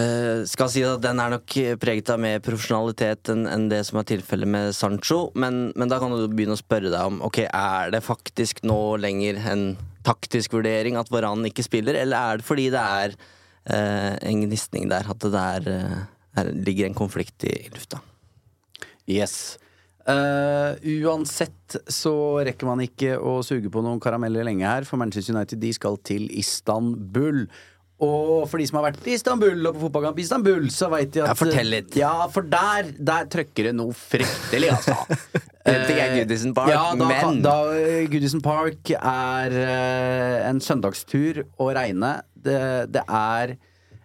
[0.00, 4.00] eh, skal si at den er nok preget av mer profesjonalitet enn en det som
[4.00, 5.28] er tilfellet med Sancho.
[5.38, 8.78] Men, men da kan du begynne å spørre deg om Ok, er det faktisk nå
[9.02, 9.66] lenger en
[10.04, 14.90] taktisk vurdering at Varan ikke spiller, eller er det fordi det er uh, en gnisning
[14.92, 15.08] der?
[15.08, 16.00] At det der uh,
[16.36, 18.02] her ligger en konflikt i, i lufta?
[19.10, 19.56] Yes.
[20.04, 22.12] Uh, uansett så
[22.44, 25.96] rekker man ikke å suge på noen karameller lenge her, for Manchester United de skal
[26.04, 27.46] til Istanbul.
[28.02, 31.12] Og for de som har vært i Istanbul og på fotballkamp i Istanbul, så veit
[31.14, 31.94] de at Ja, fortell litt.
[31.96, 34.96] Ja, for der, der trøkker det noe fryktelig, altså.
[35.64, 41.38] Det er Goodison Park, ja, da, men- da, eh, Goodison Park er uh, en søndagstur
[41.56, 42.10] å regne.
[42.34, 42.58] Det,
[42.92, 43.54] det er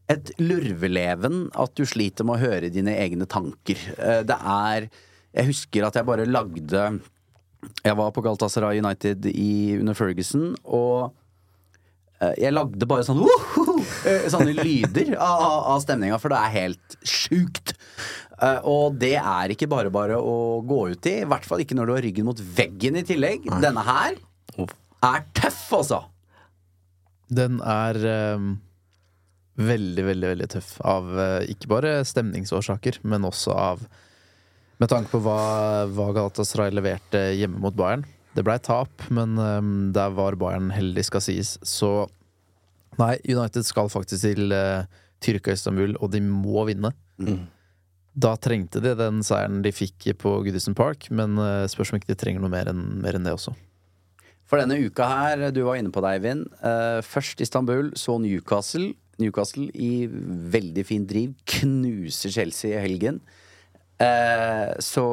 [0.10, 3.82] et lurveleven at du sliter med å høre dine egne tanker.
[4.00, 4.88] Uh, det er
[5.36, 6.86] Jeg husker at jeg bare lagde
[7.84, 11.12] Jeg var på Galtasaray United i, under Ferguson, og
[12.40, 13.59] jeg lagde bare sånn «Woho!»
[14.08, 17.76] Eh, Sånne lyder av, av stemninga, for det er helt sjukt.
[18.40, 21.20] Eh, og det er ikke bare bare å gå ut i.
[21.24, 23.48] I hvert fall ikke når du har ryggen mot veggen i tillegg.
[23.64, 24.18] Denne her
[24.60, 26.04] er tøff, altså.
[27.30, 28.00] Den er
[28.36, 28.54] um,
[29.60, 30.76] veldig, veldig veldig tøff.
[30.88, 33.90] Av eh, ikke bare stemningsårsaker, men også av
[34.80, 35.40] Med tanke på hva,
[35.92, 38.06] hva Galatasaray leverte hjemme mot Bayern.
[38.32, 41.58] Det blei tap, men um, der var Bayern heldig, skal sies.
[41.68, 42.08] Så
[43.00, 44.84] nei, United skal faktisk til uh,
[45.24, 46.94] Tyrkia Istanbul, og de må vinne.
[48.20, 52.14] Da trengte de den seieren de fikk på Goodison Park, men uh, spørs om ikke
[52.14, 53.56] de trenger noe mer enn mer enn det også.
[54.50, 56.48] For denne uka her, du var inne på det, Eivind.
[56.64, 58.94] Uh, først Istanbul, så Newcastle.
[59.20, 60.08] Newcastle i
[60.56, 61.36] veldig fin driv.
[61.60, 63.20] Knuser Chelsea i helgen.
[64.00, 65.06] Eh, så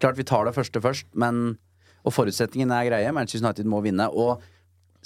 [0.00, 1.58] Klart vi tar det første først, men
[2.02, 3.12] Og forutsetningen er greie.
[3.12, 4.06] Manchester United må vinne.
[4.08, 4.40] Og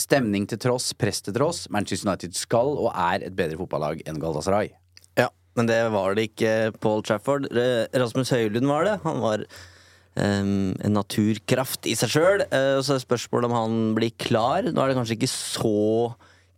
[0.01, 4.19] stemning til tross, press til tross, Manchester United skal og er et bedre fotballag enn
[4.23, 4.73] Galatasaray.
[5.21, 5.29] Ja,
[5.59, 7.47] men det var det ikke Paul Trafford.
[7.53, 8.99] Eh, Rasmus Høylund var det.
[9.07, 9.47] Han var
[10.19, 12.47] um, en naturkraft i seg sjøl.
[12.51, 14.67] og så er spørsmålet om han blir klar.
[14.67, 15.77] Nå er det kanskje ikke så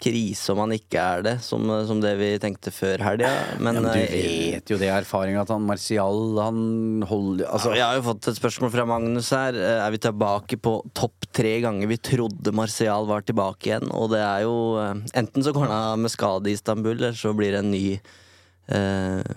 [0.02, 3.30] krise om han ikke er det, som, som det vi tenkte før helga.
[3.58, 6.60] Men, Ja, men du eh, vet jo det er erfaringa at han Martial Han
[7.08, 9.56] holder Altså, ja, jeg har jo fått et spørsmål fra Magnus her.
[9.56, 13.88] Eh, Er vi tilbake på topp tre ganger vi trodde Martial var tilbake igjen?
[13.96, 17.16] Og det er jo eh, Enten så går han av med skade i Istanbul, eller
[17.16, 19.36] så blir det en ny eh,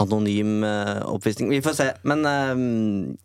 [0.00, 1.50] anonym eh, oppvisning.
[1.52, 1.88] Vi får se.
[2.08, 3.16] Men eh,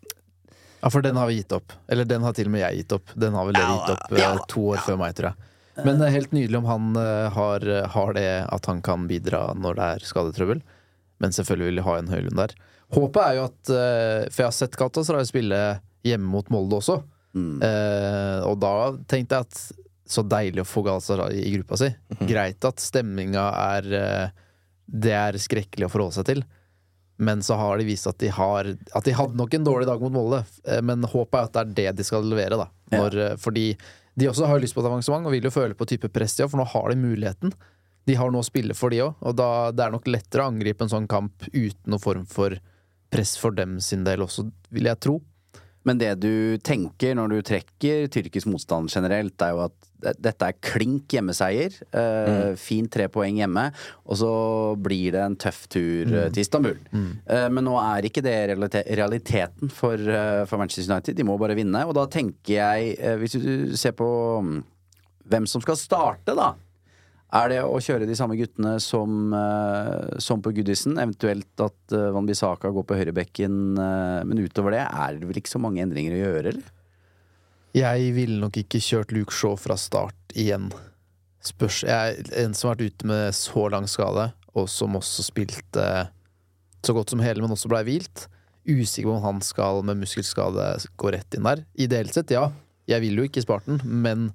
[0.82, 1.72] Ja, for den har vi gitt opp.
[1.88, 3.12] Eller den har til og med jeg gitt opp.
[3.16, 5.52] Den har vel dere gitt opp ja, ja, to år før meg, tror jeg.
[5.84, 9.50] Men det er helt nydelig om han eh, har, har det at han kan bidra
[9.58, 10.62] når det er skadetrøbbel.
[11.22, 12.54] Men selvfølgelig vil de ha en Høylund der.
[12.94, 15.60] Håpet er jo at eh, For jeg har sett Galatasaray spille
[16.06, 17.00] hjemme mot Molde også.
[17.36, 18.74] Eh, og da
[19.10, 19.62] tenkte jeg at
[20.06, 21.90] så deilig å få Galatasaray i gruppa si.
[22.28, 24.28] Greit at stemninga er eh,
[24.86, 26.44] Det er skrekkelig å forholde seg til.
[27.16, 30.02] Men så har de vist at de har At de hadde nok en dårlig dag
[30.04, 30.42] mot Molde.
[30.84, 32.68] Men håpet er at det er det de skal levere, da.
[32.94, 33.30] Når, ja.
[33.40, 33.70] Fordi
[34.16, 36.56] de også har lyst på et avansement og vil jo føle på type press, for
[36.58, 37.52] nå har de muligheten.
[38.06, 40.52] De har noe å spille for, de òg, og da, det er nok lettere å
[40.52, 42.56] angripe en sånn kamp uten noen form for
[43.12, 45.18] press for dem sin del også, vil jeg tro.
[45.86, 49.86] Men det du tenker når du trekker tyrkisk motstand generelt, er jo at
[50.20, 51.72] dette er klink hjemmeseier.
[51.96, 53.68] Eh, Fint tre poeng hjemme,
[54.04, 54.32] og så
[54.82, 56.18] blir det en tøff tur mm.
[56.34, 56.78] til Istanbul.
[56.92, 61.16] Eh, men nå er ikke det realite realiteten for, uh, for Manchester United.
[61.16, 61.84] De må bare vinne.
[61.86, 64.08] Og da tenker jeg, eh, hvis du ser på
[64.44, 64.60] mm,
[65.32, 66.52] hvem som skal starte, da.
[67.34, 70.94] Er det å kjøre de samme guttene som, eh, som på Goodison?
[70.94, 75.40] Eventuelt at uh, Van Bissaka går på høyrebekken, eh, men utover det er det vel
[75.40, 76.68] ikke så mange endringer å gjøre, eller?
[77.76, 80.70] Jeg ville nok ikke kjørt Luke Shaw fra start igjen.
[81.44, 85.86] Spørs Jeg en som har vært ute med så lang skade, og som også spilte
[86.86, 88.28] så godt som hele, men også blei hvilt.
[88.66, 91.66] Usikker på om han skal med muskelskade gå rett inn der.
[91.74, 92.48] Ideelt sett, ja.
[92.86, 94.30] Jeg vil jo ikke spart den, men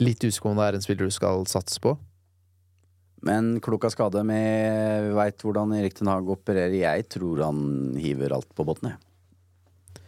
[0.00, 1.98] litt usikker på om det er en spiller du skal satse på.
[3.26, 6.76] Men klok av skade med Vi veit hvordan Erik Ten Hag opererer.
[6.78, 7.62] Jeg tror han
[8.00, 9.00] hiver alt på båten, jeg.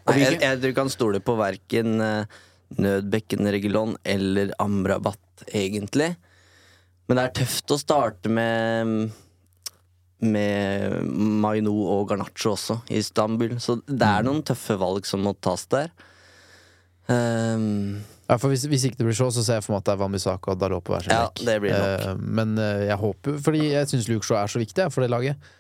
[0.02, 2.38] Nei, jeg, jeg tror ikke han stoler på verken uh,
[2.82, 6.14] Nødbekken Regulon eller Amrabat, egentlig.
[7.06, 9.12] Men det er tøft å starte med
[10.22, 11.02] med
[11.42, 13.56] Maino og Garnaccio også, i Istanbul.
[13.62, 15.90] Så det er noen tøffe valg som må tas der.
[17.10, 19.88] Um, Ja, for hvis, hvis ikke det blir så, så ser jeg for meg at
[19.88, 21.26] det er Wambisaka og Dalot på hver sin Ja.
[21.34, 25.10] Eh, men uh, jeg håper Fordi jeg syns Luke Shaw er så viktig for det
[25.12, 25.50] laget.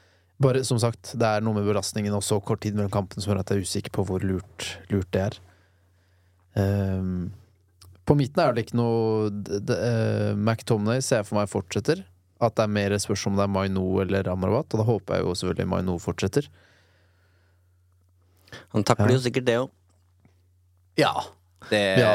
[0.42, 3.32] Bare som sagt, det er noe med belastningen og så kort tid mellom kampene som
[3.32, 5.36] gjør at jeg er usikker på hvor lurt, lurt det er.
[6.58, 7.30] Ehm,
[8.08, 12.02] på midten er det ikke noe uh, eh, ser jeg for meg fortsetter.
[12.42, 15.26] At det er mer spørsmål om det er Maino eller Amrabat, og da håper jeg
[15.26, 16.48] jo selvfølgelig Maino fortsetter.
[18.72, 19.14] han takler Ja.
[19.14, 19.70] jo sikkert det òg.
[20.98, 21.12] Ja,
[21.70, 22.12] det, Ja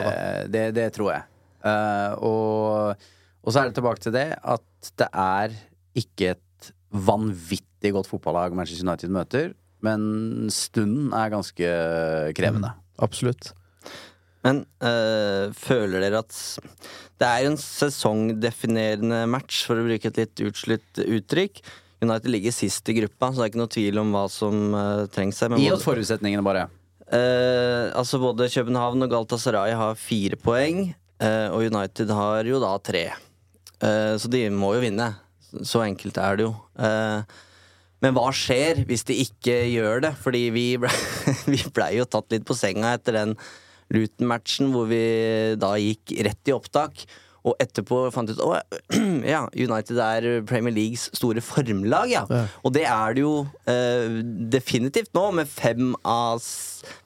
[0.51, 1.27] det, det tror jeg.
[1.65, 3.07] Uh, og,
[3.43, 5.55] og så er det tilbake til det at det er
[5.97, 11.71] ikke et vanvittig godt fotballag Manchester United møter, men stunden er ganske
[12.37, 12.71] krevende.
[13.03, 13.51] Absolutt.
[14.45, 16.37] Men øh, føler dere at
[17.17, 21.61] det er en sesongdefinerende match, for å bruke et litt utslitt uttrykk?
[22.05, 25.07] United ligger sist i gruppa, så det er ikke noe tvil om hva som øh,
[25.13, 25.49] trengs her.
[25.49, 26.67] men Gi oss forutsetningene, bare.
[27.07, 30.89] Eh, altså Både København og Galtasaray har fire poeng,
[31.23, 33.05] uh, og United har jo da tre.
[33.79, 35.13] Uh, så de må jo vinne.
[35.63, 36.51] Så enkelt er det jo.
[38.03, 40.11] Men hva skjer hvis de ikke gjør det?
[40.19, 40.91] Fordi vi ble,
[41.75, 43.31] ble jo tatt litt på senga etter den
[43.95, 44.99] Luton-matchen hvor vi
[45.57, 47.07] da gikk rett i opptak.
[47.47, 52.23] Og etterpå fant jeg ut at ja, United er Premier Leagues store formlag, ja.
[52.29, 52.43] Ja.
[52.67, 53.33] Og det er det jo
[53.69, 54.19] eh,
[54.51, 56.43] definitivt nå, med fem, av,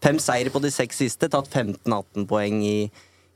[0.03, 1.29] fem seire på de seks siste.
[1.31, 2.77] Tatt 15-18 poeng i,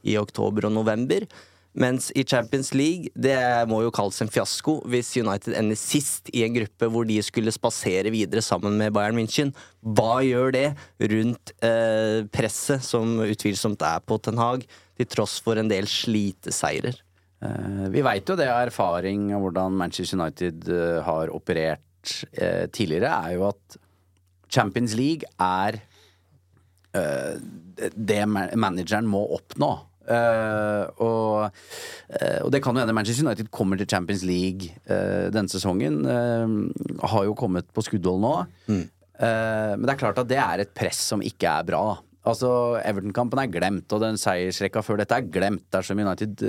[0.06, 1.28] i oktober og november.
[1.76, 3.36] Mens i Champions League, det
[3.68, 7.52] må jo kalles en fiasko hvis United ender sist i en gruppe hvor de skulle
[7.52, 9.52] spasere videre sammen med Bayern München.
[9.84, 10.70] Hva gjør det
[11.12, 14.64] rundt eh, presset som utvilsomt er på Ten Hag,
[14.96, 16.96] til tross for en del sliteseirer?
[17.44, 22.70] Eh, vi veit jo det av erfaring av hvordan Manchester United eh, har operert eh,
[22.72, 23.80] tidligere, er jo at
[24.48, 25.82] Champions League er
[26.96, 27.36] eh,
[27.92, 29.74] det manageren må oppnå.
[30.06, 35.32] Eh, og, uh, og det kan jo hende Manchester United kommer til Champions League uh,
[35.34, 36.04] denne sesongen.
[36.06, 38.36] har jo kommet på skuddhold nå.
[39.16, 41.84] Eh, men det er klart at det er et press som ikke er bra.
[42.26, 42.50] Altså,
[42.82, 45.68] Everton-kampen er glemt, og den seiersrekka før dette er glemt.
[45.74, 46.42] Dersom United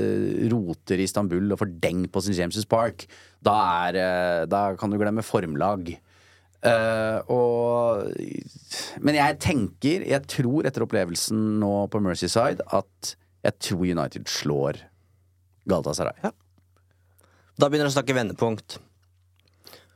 [0.50, 2.38] roter i Istanbul og får deng på St.
[2.38, 3.04] James' Park,
[3.44, 5.92] da, er, da kan du glemme formlag.
[6.66, 8.08] Uh, og
[9.04, 13.12] Men jeg tenker, jeg tror etter opplevelsen nå på Mercyside, at
[13.46, 14.82] jeg tror United slår
[15.70, 16.32] Galatasaray.
[17.56, 18.78] Da begynner det å snakke vendepunkt.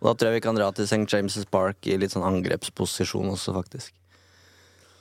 [0.01, 1.05] Og da tror jeg vi kan dra til St.
[1.13, 3.93] James' Park i litt sånn angrepsposisjon også, faktisk.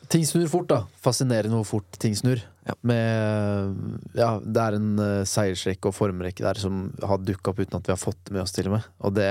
[0.09, 0.79] Ting snur fort, da.
[0.99, 2.41] Fascinerende hvor fort ting snur.
[2.67, 2.75] Ja.
[2.81, 3.77] Med
[4.17, 7.87] Ja, det er en uh, seiersrekke og formrekke der som har dukka opp uten at
[7.87, 8.89] vi har fått det med oss, til og med.
[9.05, 9.29] Og det,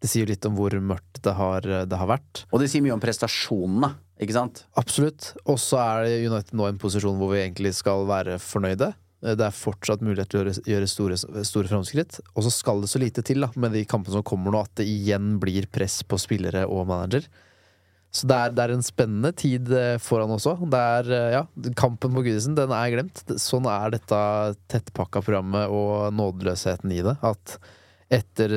[0.00, 2.46] det sier jo litt om hvor mørkt det har, det har vært.
[2.50, 4.64] Og det sier mye om prestasjonene, ikke sant?
[4.78, 5.32] Absolutt.
[5.50, 8.92] Og så er United nå i en posisjon hvor vi egentlig skal være fornøyde.
[9.24, 12.20] Eh, Det er fortsatt mulighet til å gjøre, store, store framskritt.
[12.36, 14.74] Og så skal det så lite til da, med de kampene som kommer nå, at
[14.78, 17.26] det igjen blir press på spillere og manager.
[18.14, 20.54] Så det er, det er en spennende tid eh, foran også.
[20.70, 23.24] Det er, eh, ja, Kampen på Gudisen, den er glemt.
[23.42, 24.20] Sånn er dette
[24.70, 27.16] tettpakka programmet og nådeløsheten i det.
[27.26, 27.56] At
[28.14, 28.52] etter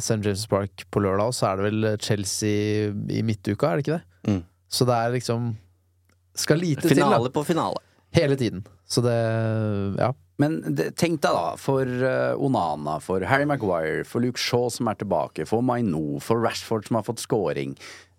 [0.00, 0.18] St.
[0.24, 4.32] James Park på lørdag, så er det vel Chelsea i midtuka, er det ikke det?
[4.32, 4.40] Mm.
[4.68, 5.52] Så det er liksom
[6.38, 7.80] Skal lite Finale til, på finale.
[8.14, 8.64] Hele tiden.
[8.88, 9.18] Så det
[9.98, 10.12] Ja.
[10.38, 14.86] Men det, tenk deg da, for eh, Onana, for Harry Maguire, for Luke Shaw som
[14.86, 17.72] er tilbake, for Maino, for Rashford som har fått scoring,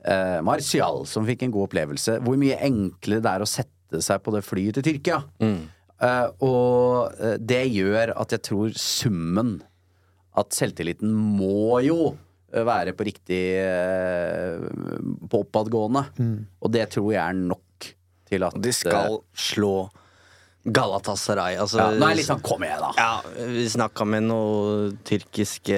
[0.04, 4.20] eh, Martial som fikk en god opplevelse, hvor mye enklere det er å sette seg
[4.26, 5.22] på det flyet til Tyrkia.
[5.40, 9.58] Eh, og eh, det gjør at jeg tror summen
[10.40, 12.14] At selvtilliten må jo
[12.52, 14.64] være på riktig eh,
[15.30, 16.06] På oppadgående.
[16.62, 17.90] Og det tror jeg er nok
[18.30, 19.90] til at De skal slå
[20.68, 21.56] Galatasaray.
[21.62, 22.90] Altså, ja, Nå er jeg litt sånn Kom igjen, da!
[23.00, 25.78] Ja, vi snakka med noen tyrkiske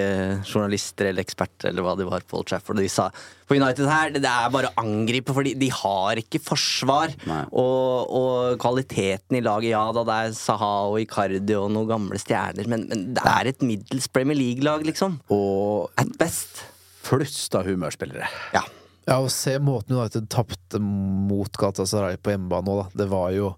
[0.50, 3.06] journalister eller eksperter eller hva de var på Old Trafford, og de sa
[3.52, 7.14] på United her det er bare å angripe, fordi de har ikke forsvar.
[7.52, 12.20] Og, og kvaliteten i laget, ja da, det er Saha og Icardi og noen gamle
[12.22, 15.20] stjerner, men, men det er et middels Premier League-lag, liksom.
[15.36, 16.64] Og At best.
[17.06, 18.30] flust av humørspillere.
[18.56, 18.64] Ja.
[19.10, 22.90] Ja, å se måten United tapte mot Galatasaray på hjemmebane nå, da.
[23.04, 23.52] Det var jo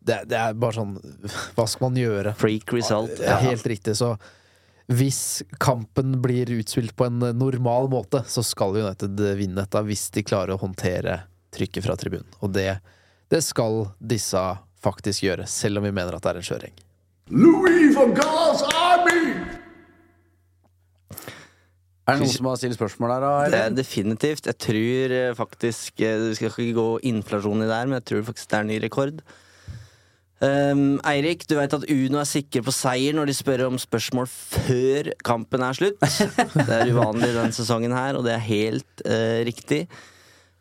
[0.00, 0.94] det, det er bare sånn
[1.56, 2.34] Hva skal man gjøre?
[2.40, 3.20] Freak result.
[3.20, 3.96] Ja, helt riktig.
[3.98, 4.14] Så
[4.90, 10.24] hvis kampen blir utspilt på en normal måte, så skal United vinne dette hvis de
[10.26, 11.20] klarer å håndtere
[11.54, 12.26] trykket fra tribunen.
[12.42, 12.80] Og det,
[13.30, 14.40] det skal disse
[14.82, 16.74] faktisk gjøre, selv om vi mener at det er en skjøring.
[17.30, 19.36] Louis from God's army!
[22.10, 23.22] Er det noen som har stilt spørsmål der?
[23.22, 23.34] da?
[23.52, 24.48] Det er definitivt.
[24.50, 28.08] Jeg tror eh, faktisk eh, Vi skal ikke gå inflasjon i det her, men jeg
[28.10, 29.20] tror faktisk det er en ny rekord.
[30.40, 34.28] Um, Eirik, du vet at Uno er sikre på seier når de spør om spørsmål
[34.30, 36.00] før kampen er slutt.
[36.68, 39.82] Det er uvanlig denne sesongen her, og det er helt uh, riktig.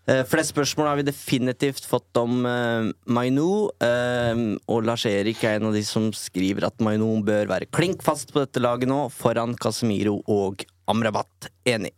[0.03, 5.69] Uh, flest spørsmål har vi definitivt fått om uh, Mainou, Uh, og Lars-Erik er en
[5.69, 9.55] av de som skriver at Mainou bør være klink fast på dette laget nå, foran
[9.55, 11.47] Casemiro og Amrabat.
[11.69, 11.93] Enig.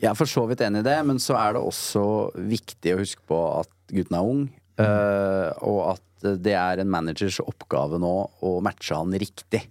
[0.00, 2.02] Jeg er for så vidt enig i det, men så er det også
[2.48, 4.46] viktig å huske på at gutten er ung,
[4.78, 6.06] eh, og at
[6.44, 8.14] det er en managers oppgave nå
[8.44, 9.64] å matche han riktig.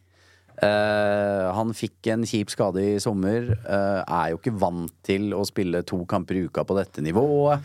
[0.59, 5.45] Uh, han fikk en kjip skade i sommer, Uh, er jo ikke vant til å
[5.47, 7.63] spille to kamper i uka på dette nivået.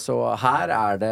[0.00, 1.08] Så her er det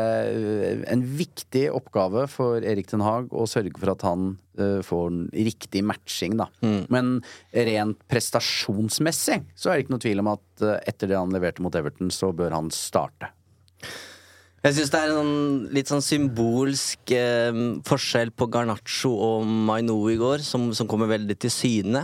[0.88, 5.82] en viktig oppgave for Erik Den Haag å sørge for at han får en riktig
[5.84, 6.46] matching, da.
[6.88, 7.18] Men
[7.52, 11.76] rent prestasjonsmessig så er det ikke noe tvil om at etter det han leverte mot
[11.76, 13.28] Everton, så bør han starte.
[14.66, 15.34] Jeg syns det er en sånn,
[15.76, 21.36] litt sånn symbolsk eh, forskjell på Garnaccio og Maino i går, som, som kommer veldig
[21.38, 22.02] til syne.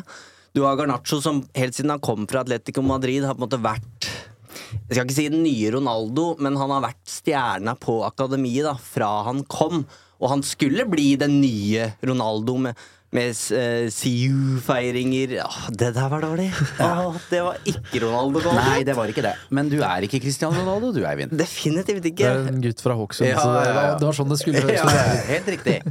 [0.55, 3.59] Du har Garnaccio som helt siden han kom fra Atletico Madrid har på en måte
[3.65, 8.69] vært Jeg skal ikke si den nye Ronaldo, men han har vært stjerna på akademiet
[8.69, 9.83] da, fra han kom.
[10.23, 12.79] Og han skulle bli den nye Ronaldo med,
[13.13, 15.35] med uh, CU-feiringer.
[15.45, 16.49] Åh, det der var dårlig!
[16.81, 18.41] Åh, det var ikke Ronaldo.
[18.45, 18.55] Godt.
[18.61, 19.35] Nei, det var ikke det.
[19.51, 21.35] Men du er ikke Cristiano Ronaldo, du, Eivind.
[21.39, 22.31] Definitivt Det ikke.
[22.31, 23.75] er en gutt fra Hokksund, Ja, det ja, ja.
[23.81, 24.95] var, det var sånn det skulle høres ut.
[24.95, 25.77] ja, helt riktig.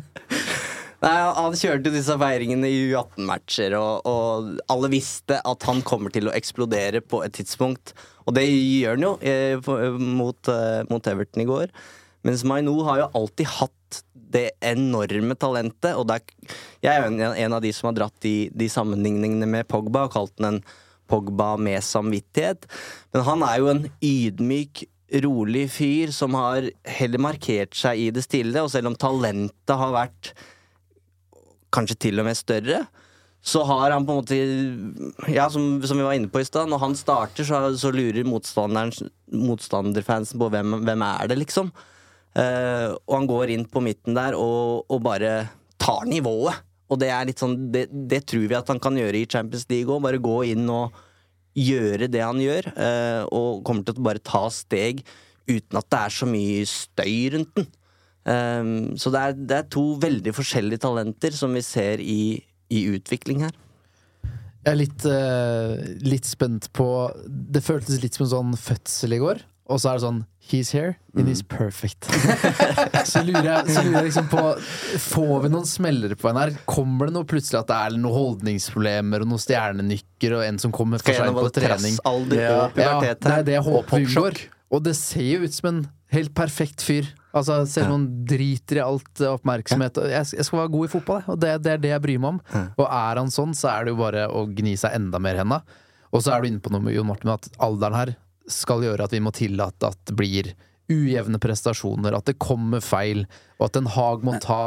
[1.01, 6.29] Nei, Han kjørte disse feiringene i U18-matcher, og, og alle visste at han kommer til
[6.29, 7.95] å eksplodere på et tidspunkt.
[8.29, 11.73] Og det gjør han jo eh, eh, mot, eh, mot Everton i går.
[12.27, 14.01] Mens Maino har jo alltid hatt
[14.31, 16.21] det enorme talentet, og er,
[16.83, 20.13] jeg er jo en av de som har dratt de, de sammenligningene med Pogba og
[20.15, 20.61] kalt den en
[21.11, 22.61] Pogba med samvittighet.
[23.11, 24.75] Men han er jo en ydmyk,
[25.25, 29.91] rolig fyr som har heller markert seg i det stille, og selv om talentet har
[29.91, 30.31] vært
[31.75, 32.85] kanskje til og med større,
[33.41, 34.35] så har han på en måte
[35.33, 38.23] Ja, som, som vi var inne på i stad, når han starter, så, så lurer
[38.23, 41.71] motstanderfansen på hvem, hvem er det, liksom.
[42.31, 45.49] Eh, og han går inn på midten der og, og bare
[45.81, 46.61] tar nivået.
[46.91, 50.03] Og det sånn det, det tror vi at han kan gjøre i Champions League òg.
[50.03, 50.95] Bare gå inn og
[51.57, 55.01] gjøre det han gjør, Uh, og kommer til å bare ta steg
[55.49, 57.67] uten at det er så mye støy rundt den.
[58.21, 58.71] Um,
[59.01, 62.37] så det er, det er to veldig forskjellige talenter som vi ser i,
[62.71, 63.55] i utvikling her.
[64.61, 65.73] Jeg er litt, uh,
[66.05, 66.85] litt spent på
[67.25, 69.41] Det føltes litt som en sånn fødsel i går.
[69.69, 72.07] Og så er det sånn He's here, and he's perfect.
[73.11, 74.41] så, lurer jeg, så lurer jeg liksom på
[75.05, 76.55] Får vi noen smellere på henne her?
[76.67, 80.73] Kommer det noe plutselig at det er noen holdningsproblemer og noen stjernenykker og en som
[80.75, 81.99] kommer for seint på trening?
[82.35, 82.65] Ja.
[82.75, 84.41] Ja, det er det jeg håper vi unngår.
[84.71, 85.81] Og det ser jo ut som en
[86.15, 87.07] helt perfekt fyr.
[87.31, 90.01] Altså, Selv om han driter i alt oppmerksomhet.
[90.11, 92.33] Jeg, jeg skal være god i fotball, og det, det er det jeg bryr meg
[92.33, 92.41] om.
[92.75, 95.43] Og er han sånn, så er det jo bare å gni seg enda mer i
[95.45, 95.61] henda.
[96.11, 98.15] Og så er du inne på noe med Jon Martin, at alderen her
[98.49, 100.53] skal gjøre at vi må tillate at det blir
[100.91, 103.25] ujevne prestasjoner, at det kommer feil,
[103.59, 104.63] og at Den Haag må ta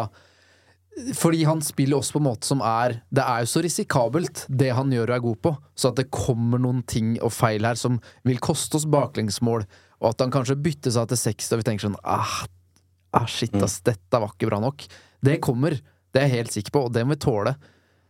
[1.19, 4.69] fordi han spiller også på en måte som er Det er jo så risikabelt, det
[4.77, 7.79] han gjør og er god på, så at det kommer noen ting og feil her
[7.79, 9.67] som vil koste oss baklengsmål,
[9.99, 12.37] og at han kanskje bytter seg til 60, og vi tenker sånn ah,
[13.19, 14.87] ah shit, ass, dette var ikke bra nok.
[15.25, 15.75] Det kommer,
[16.15, 17.57] det er jeg helt sikker på, og det må vi tåle.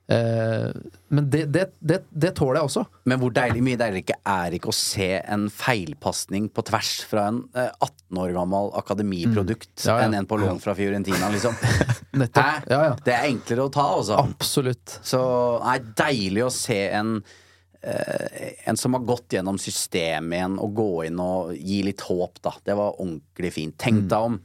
[0.04, 0.68] Eh,
[1.08, 2.82] men det, det, det, det tåler jeg også.
[3.08, 7.28] Men hvor deilig, mye deiligere ikke er ikke å se en feilpasning på tvers fra
[7.30, 9.86] en eh, 18 år gammel akademiprodukt Mm.
[9.88, 10.04] Ja, ja.
[10.06, 11.56] enn en på lån fra Fiorentina, liksom.
[12.14, 12.82] Ja, ja.
[13.02, 14.20] Det er enklere å ta, altså.
[14.20, 14.98] Absolutt.
[15.02, 15.18] Så
[15.64, 17.16] nei, deilig å se en
[17.82, 22.38] eh, en som har gått gjennom systemet igjen, og gå inn og gi litt håp,
[22.44, 22.52] da.
[22.64, 23.76] Det var ordentlig fint.
[23.82, 24.38] Tenk deg om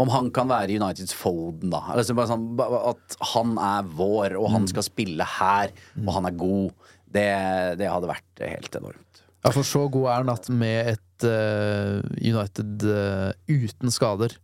[0.00, 1.82] om han kan være Uniteds Foden, da.
[1.94, 6.38] Altså bare sånn, at han er vår, og han skal spille her, og han er
[6.38, 6.88] god.
[7.08, 7.28] Det,
[7.80, 9.22] det hadde vært helt enormt.
[9.46, 14.34] Ja, for så god er han at med et uh, United uh, uten skader,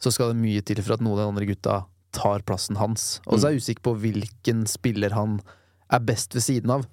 [0.00, 1.78] så skal det mye til for at noen av de andre gutta
[2.16, 3.20] tar plassen hans.
[3.28, 5.38] Og så er jeg usikker på hvilken spiller han
[5.90, 6.86] er best ved siden av.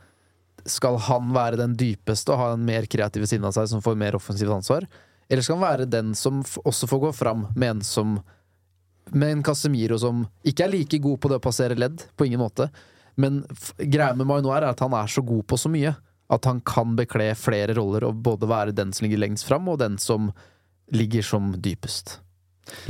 [0.68, 3.98] Skal han være den dypeste og ha den mer kreative siden av seg, som får
[4.00, 4.88] mer offensivt ansvar?
[5.30, 8.20] Eller skal han være den som også får gå fram med en som
[9.08, 12.42] Med en Casemiro som ikke er like god på det å passere ledd, på ingen
[12.42, 12.66] måte.
[13.16, 13.46] Men
[13.80, 15.94] greia med Mainoir er at han er så god på så mye
[16.28, 19.80] at han kan bekle flere roller og både være den som ligger lengst fram, og
[19.80, 20.32] den som
[20.92, 22.18] ligger som dypest.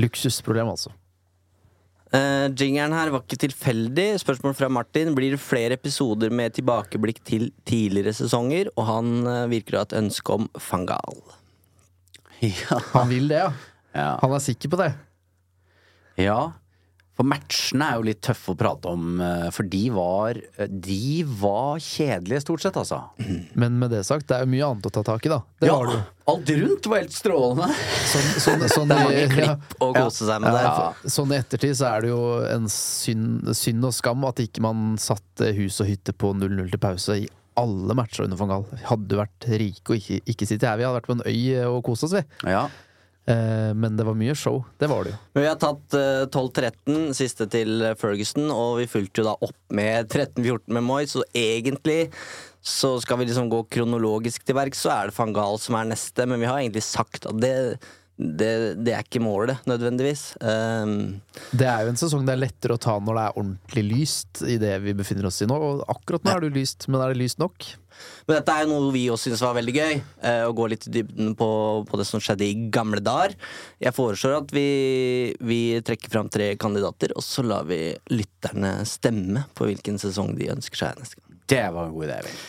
[0.02, 0.94] Luksusproblem, altså.
[2.08, 4.08] Uh, jingeren her var ikke tilfeldig.
[4.24, 5.12] Spørsmål fra Martin.
[5.16, 8.72] Blir det flere episoder med tilbakeblikk til tidligere sesonger?
[8.78, 11.20] Og han uh, virker å ha et ønske om Fangal.
[12.62, 12.80] Ja.
[12.94, 13.52] Han vil det, ja.
[13.98, 14.12] Ja.
[14.22, 14.94] Han er sikker på det.
[16.22, 16.40] ja.
[17.18, 20.38] For matchene er jo litt tøffe å prate om, eh, for de var
[20.70, 23.00] De var kjedelige, stort sett, altså.
[23.58, 25.40] Men med det sagt, det er jo mye annet å ta tak i, da.
[25.58, 25.96] Det var det.
[26.30, 27.72] Alt rundt var helt strålende.
[28.12, 30.70] Sånn, sånn, sånn, Det er mange klipp å kose seg med ja, der.
[30.78, 32.22] for- sånn i ettertid så er det jo
[32.54, 36.84] en synd, synd og skam at ikke man satte hus og hytte på 0-0 til
[36.86, 37.26] pause i
[37.58, 38.68] alle matcher under van Gaal.
[38.88, 40.80] Hadde du vært rike og ikke, ikke sittet her.
[40.80, 42.24] Vi hadde vært på en øy og kost oss, vi.
[42.46, 42.68] Ja.
[43.28, 44.62] Eh, men det var mye show.
[44.80, 45.22] Det var det jo.
[45.36, 49.76] Men vi har tatt eh, 12-13, siste til Ferguson, og vi fulgte jo da opp
[49.76, 52.06] med 13-14 med Moy, så egentlig
[52.68, 55.92] så skal vi liksom gå kronologisk til verks, så er det van Gaal som er
[55.92, 57.54] neste, men vi har egentlig sagt at det,
[58.18, 58.52] det,
[58.82, 60.32] det er ikke målet, nødvendigvis.
[60.42, 61.20] Um,
[61.54, 64.42] Det er jo en sesong det er lettere å ta når det er ordentlig lyst
[64.42, 65.58] i det vi befinner oss i nå.
[65.58, 67.68] Og akkurat nå er det lyst, men er det lyst nok?
[68.26, 70.02] Men dette er jo noe vi også syns var veldig gøy.
[70.26, 71.50] Uh, Å gå litt i dybden på,
[71.90, 73.38] på det som skjedde i gamle dager.
[73.86, 74.68] Jeg foreslår at vi,
[75.38, 80.50] vi trekker fram tre kandidater, og så lar vi lytterne stemme på hvilken sesong de
[80.58, 81.42] ønsker seg neste gang.
[81.48, 82.24] Det var en god idé.
[82.24, 82.46] Eivind.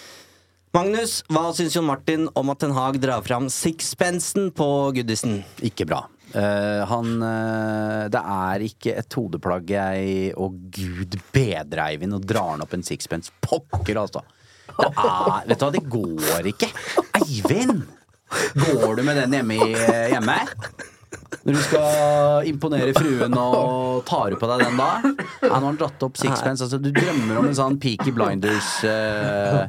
[0.76, 4.66] Magnus, hva syns Jon Martin om at Ten Hag drar fram sixpensen på
[4.96, 5.38] Goodison?
[5.64, 6.02] Ikke bra.
[6.34, 12.50] Uh, han uh, Det er ikke et hodeplagg jeg Og gud bedre, Eivind, og drar
[12.52, 13.32] han opp en sixpence.
[13.40, 14.20] Pokker, altså.
[14.68, 16.68] Det er Vet du hva, det går ikke.
[17.22, 17.86] Eivind!
[18.60, 19.56] Går du med den hjemme?
[20.12, 20.38] hjemme?
[21.48, 24.88] Når du skal imponere fruen og tar på deg den da?
[25.40, 26.66] Ja, nå har han dratt opp sixpence.
[26.66, 29.64] Altså, du drømmer om en sånn Peaky Blinders eh,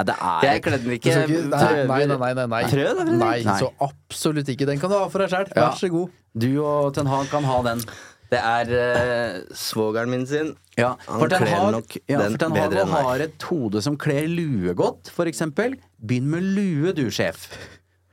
[0.00, 1.10] Nei, det er Jeg kledde den ikke.
[1.10, 2.62] ikke nei, nei, nei, nei, nei, nei.
[2.70, 4.68] Prøv da, Nei, så absolutt ikke.
[4.70, 5.50] Den kan du ha for deg sjæl.
[5.52, 5.66] Ja.
[5.68, 6.16] Vær så god.
[6.40, 7.82] Du og Ten Hag kan ha den.
[8.30, 10.52] Det er uh, svogeren min sin.
[10.78, 13.08] Ja, Han for Ten Hag, nok ja, den for Ten Hag bedre enn meg.
[13.08, 15.74] har et hode som kler lue godt, for eksempel.
[15.98, 17.48] Begynn med lue, du, sjef.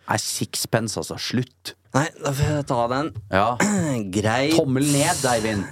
[0.07, 1.19] Nei, sixpence, altså.
[1.21, 1.75] Slutt.
[1.93, 3.11] Nei, da får jeg ta den.
[3.31, 3.45] Ja.
[4.17, 4.57] Greit.
[4.57, 5.63] Tommel ned, Eivind.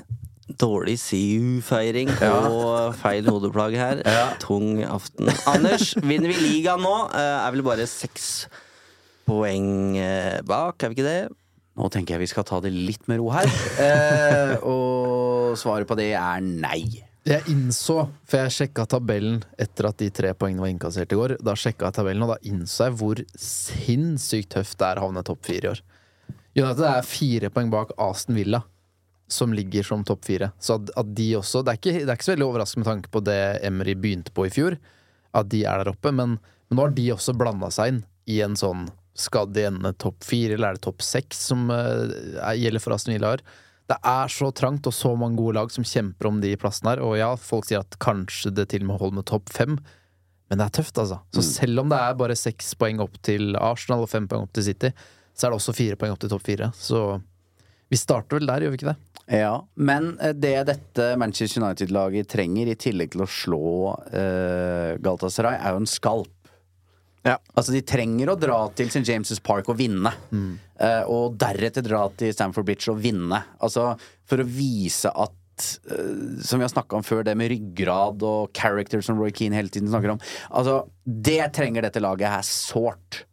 [0.62, 4.04] Dårlig CU-feiring og feil hodeplagg her.
[4.06, 4.28] Ja.
[4.42, 5.32] Tung aften.
[5.52, 6.94] Anders, vinner vi ligaen nå?
[7.12, 8.46] Eh, er vel bare seks
[9.28, 11.20] poeng eh, bak, er vi ikke det?
[11.76, 13.50] Nå tenker jeg vi skal ta det litt med ro her.
[13.82, 17.04] Eh, og svaret på det er nei.
[17.26, 21.34] Jeg innså, for jeg sjekka tabellen etter at de tre poengene var innkassert i går.
[21.44, 25.26] Da sjekka jeg tabellen, og da innså jeg hvor sinnssykt tøft det er å havne
[25.26, 25.82] topp fire i år.
[26.56, 28.62] United er fire poeng bak Aston Villa,
[29.28, 30.52] som ligger som topp fire.
[30.62, 32.92] Så at, at de også det er, ikke, det er ikke så veldig overraskende med
[32.92, 34.78] tanke på det Emery begynte på i fjor,
[35.36, 36.12] at de er der oppe.
[36.14, 36.38] Men,
[36.70, 40.26] men nå har de også blanda seg inn i en sånn Skal de ende topp
[40.28, 42.04] fire, eller er det topp seks som uh,
[42.42, 43.30] er- gjelder for Aston Villa?
[43.88, 47.02] Det er så trangt og så mange gode lag som kjemper om de plassene her.
[47.06, 49.78] Og ja, folk sier at kanskje det til og med holder med topp fem,
[50.50, 51.22] men det er tøft, altså.
[51.34, 54.52] Så selv om det er bare seks poeng opp til Arsenal og fem poeng opp
[54.58, 54.92] til City,
[55.32, 56.68] så er det også fire poeng opp til topp fire.
[56.76, 57.00] Så
[57.92, 58.98] vi starter vel der, gjør vi ikke det?
[59.26, 65.58] Ja, Men eh, det dette Manchester United-laget trenger, i tillegg til å slå uh, Galatasaray,
[65.58, 66.32] er jo en skalp.
[67.26, 67.40] Ja.
[67.58, 69.02] Altså De trenger å dra til St.
[69.08, 70.12] James' Park og vinne.
[70.78, 73.40] Eh, og deretter dra til Stamford Bridge og vinne.
[73.66, 73.96] Altså
[74.30, 75.34] For å vise at
[76.46, 79.72] Som vi har snakka om før, det med ryggrad og character som Roy Keane hele
[79.74, 80.22] tiden snakker om.
[80.52, 83.24] Altså Det trenger dette laget her sårt.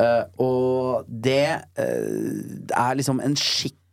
[0.00, 2.40] Uh, og det uh,
[2.72, 3.36] er liksom en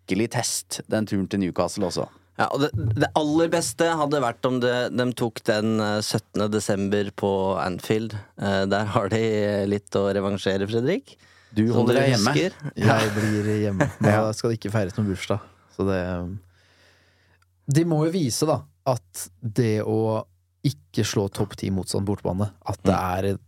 [0.08, 2.08] skikkelig test, den turen til Newcastle også.
[2.38, 2.70] Ja, og det,
[3.02, 6.46] det aller beste hadde vært om det, de tok den eh, 17.
[6.54, 8.14] desember på Anfield.
[8.38, 9.22] Eh, Der har de
[9.68, 11.16] litt å revansjere, Fredrik.
[11.58, 12.34] Du holder deg hjemme.
[12.36, 12.58] husker.
[12.78, 13.88] Jeg blir hjemme.
[14.06, 15.42] Da skal det ikke feires noen bursdag.
[15.76, 16.00] Så det
[17.74, 20.24] De må jo vise, da, at det å
[20.68, 23.42] ikke slå topp ti motstand bortebane, at det er et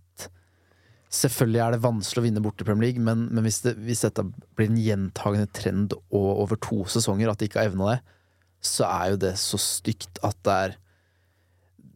[1.10, 4.04] Selvfølgelig er det vanskelig å vinne borte i Premier League, men, men hvis, det, hvis
[4.06, 7.98] dette blir en gjentagende trend og over to sesonger, at de ikke har evna det,
[8.62, 10.78] så er jo det så stygt at det er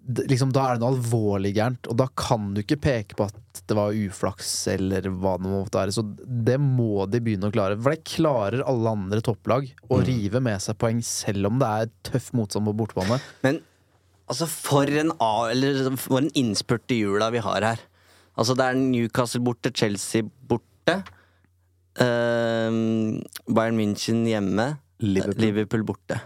[0.04, 3.28] det, liksom, Da er det noe alvorlig gærent, og da kan du ikke peke på
[3.30, 5.94] at det var uflaks eller hva det måtte være.
[5.96, 7.78] Så det må de begynne å klare.
[7.80, 11.94] For det klarer alle andre topplag å rive med seg poeng, selv om det er
[12.10, 13.22] tøff motstand på bortebane.
[13.46, 13.62] Men
[14.28, 15.16] altså, for en,
[15.96, 17.88] for en innspurt i jula vi har her.
[18.34, 21.00] Altså, det er Newcastle borte, Chelsea borte.
[22.00, 23.20] Uh,
[23.50, 24.74] Bayern München hjemme.
[25.04, 25.44] Liverpool.
[25.44, 26.22] Liverpool borte.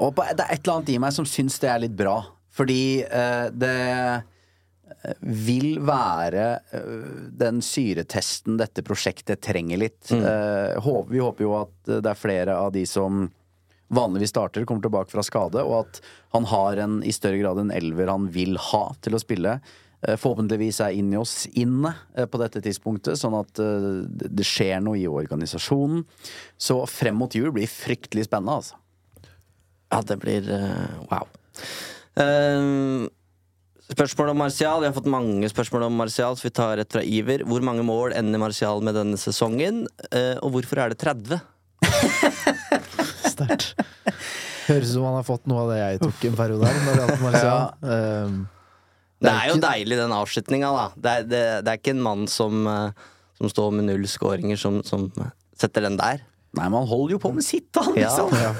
[0.00, 2.18] Og på, det er et eller annet i meg som syns det er litt bra.
[2.50, 10.10] Fordi uh, det eh, vil være eh, den syretesten dette prosjektet trenger litt.
[10.10, 10.26] Mm.
[11.08, 13.28] vi håper jo at det er flere av de som
[13.90, 16.02] vanligvis starter, kommer tilbake fra skade, og at
[16.34, 19.56] han har en, i større grad en elver han vil ha til å spille.
[20.08, 24.80] Eh, Forhåpentligvis er inni oss inne eh, på dette tidspunktet, sånn at eh, det skjer
[24.84, 26.06] noe i organisasjonen.
[26.56, 28.78] Så frem mot jul blir fryktelig spennende, altså.
[29.90, 30.46] Ja, det blir
[31.10, 31.26] wow.
[32.22, 33.08] Ehm,
[33.90, 34.78] spørsmål om Martial.
[34.84, 37.42] Vi har fått mange spørsmål om Martial, så vi tar rett fra Iver.
[37.42, 39.82] Hvor mange mål ender Martial med denne sesongen,
[40.14, 41.42] og hvorfor er det 30?
[43.34, 43.82] Sterkt.
[44.70, 46.80] Høres ut som han har fått noe av det jeg tok en periode her.
[46.86, 47.66] Når det gjaldt Martial.
[47.82, 48.40] Um,
[49.20, 50.84] Det er jo deilig, den avslutninga, da.
[50.96, 54.56] Det er, det, det er ikke en mann som, eh, som står med null skåringer,
[54.60, 55.10] som, som
[55.60, 56.22] setter den der.
[56.56, 57.84] Nei, man holder jo på med sitt, da.
[57.94, 58.08] Ja.
[58.08, 58.32] Liksom.
[58.40, 58.54] Ja.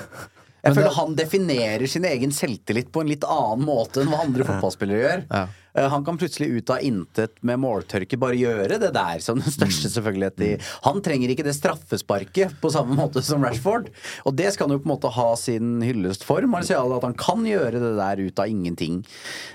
[0.61, 4.11] Jeg Men føler det- han definerer sin egen selvtillit på en litt annen måte enn
[4.13, 5.23] hva andre fotballspillere gjør.
[5.31, 5.47] Ja.
[5.75, 9.51] Eh, Han kan plutselig ut av intet med måltørke bare gjøre det der som den
[9.53, 9.95] største Mm.
[9.95, 10.51] selvfølgelighet i
[10.85, 13.89] Han trenger ikke det straffesparket på samme måte som Rashford.
[14.27, 17.15] Og det skal han jo på en måte ha sin hyllest for, Marcial, at han
[17.15, 19.05] kan gjøre det der ut av ingenting.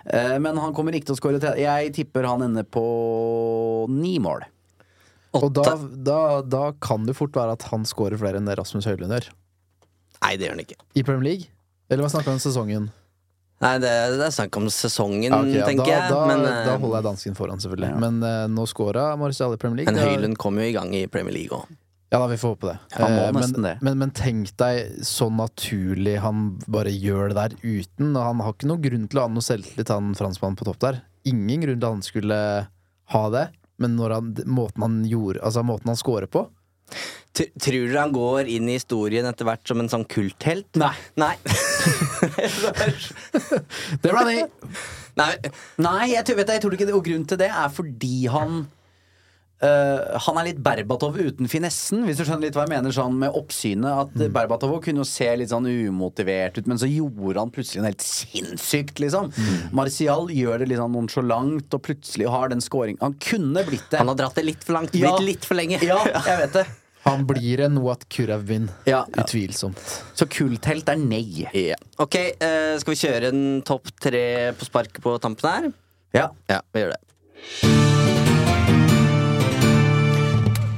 [0.05, 1.57] Eh, Men han kommer ikke til å skåre.
[1.57, 4.43] Jeg tipper han ender på ni mål.
[5.36, 9.11] Og da, da, da kan det fort være at han skårer flere enn Rasmus Høylund
[9.11, 9.26] gjør.
[10.24, 10.78] Nei, det gjør han ikke.
[10.95, 11.49] I Premier League?
[11.89, 12.86] Eller hva snakker vi om sesongen?
[13.64, 16.12] Nei, det, det er snakk om sesongen, Ja, okay, ja, tenker da, jeg.
[16.12, 17.93] Da, men eh, da holder jeg dansken foran, selvfølgelig.
[18.03, 19.95] Men uh, nå scora Marcial i Premier League.
[19.95, 21.72] men Høylund kom jo i gang i Premier League òg.
[22.14, 22.76] Ja da, vi får håpe det.
[22.99, 23.78] Eh, men, det.
[23.84, 28.12] Men, men tenk deg så naturlig han bare gjør det der uten.
[28.14, 30.80] Og han har ikke noen grunn til å ha noe selvtillit, han franskmannen på topp
[30.84, 31.01] der.
[31.28, 32.39] Ingen grunn til at han skulle
[33.16, 33.47] ha det.
[33.82, 36.45] Men han, måten han gjorde Altså måten han scorer på
[37.36, 40.70] Tror du han går inn i historien etter hvert som en sånn kulthelt?
[40.80, 40.94] Nei.
[41.20, 41.34] Nei.
[44.02, 44.38] Det ble det
[45.16, 45.30] Nei.
[45.80, 46.96] Nei, jeg tror, vet du, jeg tror ikke det.
[46.98, 48.66] Og grunnen til det er fordi han
[49.64, 53.16] Uh, han er litt Berbatov uten finessen, hvis du skjønner litt hva jeg mener sånn
[53.22, 53.88] med oppsynet.
[53.88, 54.34] At Mm.
[54.36, 58.04] Berbatov kunne jo se litt sånn umotivert ut, men så gjorde han plutselig noe helt
[58.04, 59.32] sinnssykt, liksom.
[59.32, 59.72] Mm.
[59.80, 64.04] Martial gjør det litt sånn nonsjalant, og plutselig har den scoring Han kunne blitt det.
[64.04, 64.92] Han har dratt det litt for langt.
[64.92, 65.16] Blitt Ja.
[65.24, 65.80] litt for lenge.
[65.82, 66.66] Ja, jeg vet det.
[67.06, 68.70] Han blir en What Could Have Been.
[68.89, 69.03] Ja.
[69.22, 69.78] Utvilsomt.
[70.18, 71.45] Så kulthelt er nei.
[71.53, 71.76] Ja.
[72.01, 74.24] Ok, eh, skal vi kjøre en topp tre
[74.58, 75.68] på sparket på tampen her?
[76.18, 76.30] Ja.
[76.49, 77.01] Ja, vi gjør det.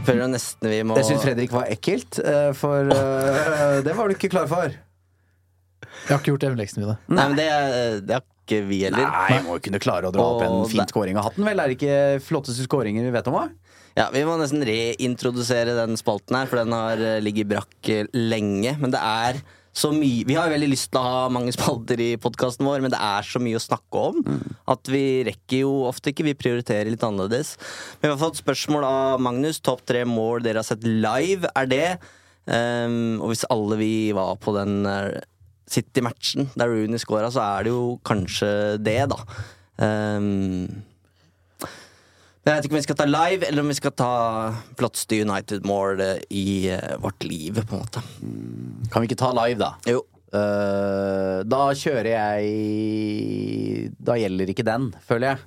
[0.07, 4.07] Føler jeg nesten vi må Det syns Fredrik var ekkelt, øh, for øh, det var
[4.07, 4.71] du ikke klar for.
[4.71, 7.47] Jeg har ikke gjort hjemmeleksene da Nei, men det,
[8.07, 9.03] det har ikke vi heller.
[9.11, 11.43] Nei, må jo kunne klare å dra opp en Og fin det- scoring av hatten,
[11.47, 11.59] vel?
[11.59, 13.35] Er det ikke flotteste scoringer vi vet om?
[13.35, 13.47] hva?
[13.97, 18.09] Ja, Vi må nesten reintrodusere den spalten her, for den har eh, ligget brakk eh,
[18.13, 18.75] lenge.
[18.77, 19.39] Men det er
[19.77, 22.93] så mye Vi har veldig lyst til å ha mange spalter i podkasten vår, men
[22.93, 24.21] det er så mye å snakke om
[24.69, 26.27] at vi rekker jo ofte ikke.
[26.29, 27.55] Vi prioriterer litt annerledes.
[27.99, 29.61] Men vi har fått spørsmål av Magnus.
[29.65, 31.89] Topp tre mål dere har sett live, er det?
[32.47, 35.17] Um, og hvis alle vi var på den eh,
[35.67, 39.17] City-matchen der Rooney scora, så er det jo kanskje det, da.
[39.83, 40.85] Ehm,
[42.47, 44.11] jeg vet ikke om vi skal ta live, eller om vi skal ta
[44.79, 48.03] flotteste United-mål i eh, vårt liv, på en måte.
[48.93, 49.73] Kan vi ikke ta live, da?
[49.89, 50.03] Jo.
[50.27, 55.45] Uh, da kjører jeg Da gjelder ikke den, føler jeg.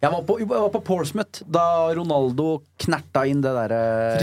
[0.00, 2.46] Jeg var på, jeg var på Portsmouth da Ronaldo
[2.80, 3.80] knerta inn det derre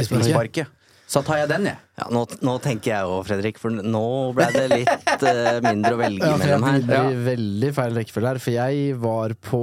[0.10, 0.70] Frisparket.
[1.14, 1.78] Så tar jeg den, jeg.
[2.00, 6.00] Ja, nå, nå tenker jeg òg, Fredrik, for nå ble det litt uh, mindre å
[6.00, 6.80] velge Ja, mellom her.
[6.82, 9.62] Det blir veldig feil rekkefølge her, for jeg var på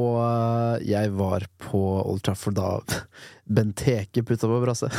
[0.86, 2.70] Jeg var på Old Trafford da
[3.50, 4.92] Benteke putta på brasse.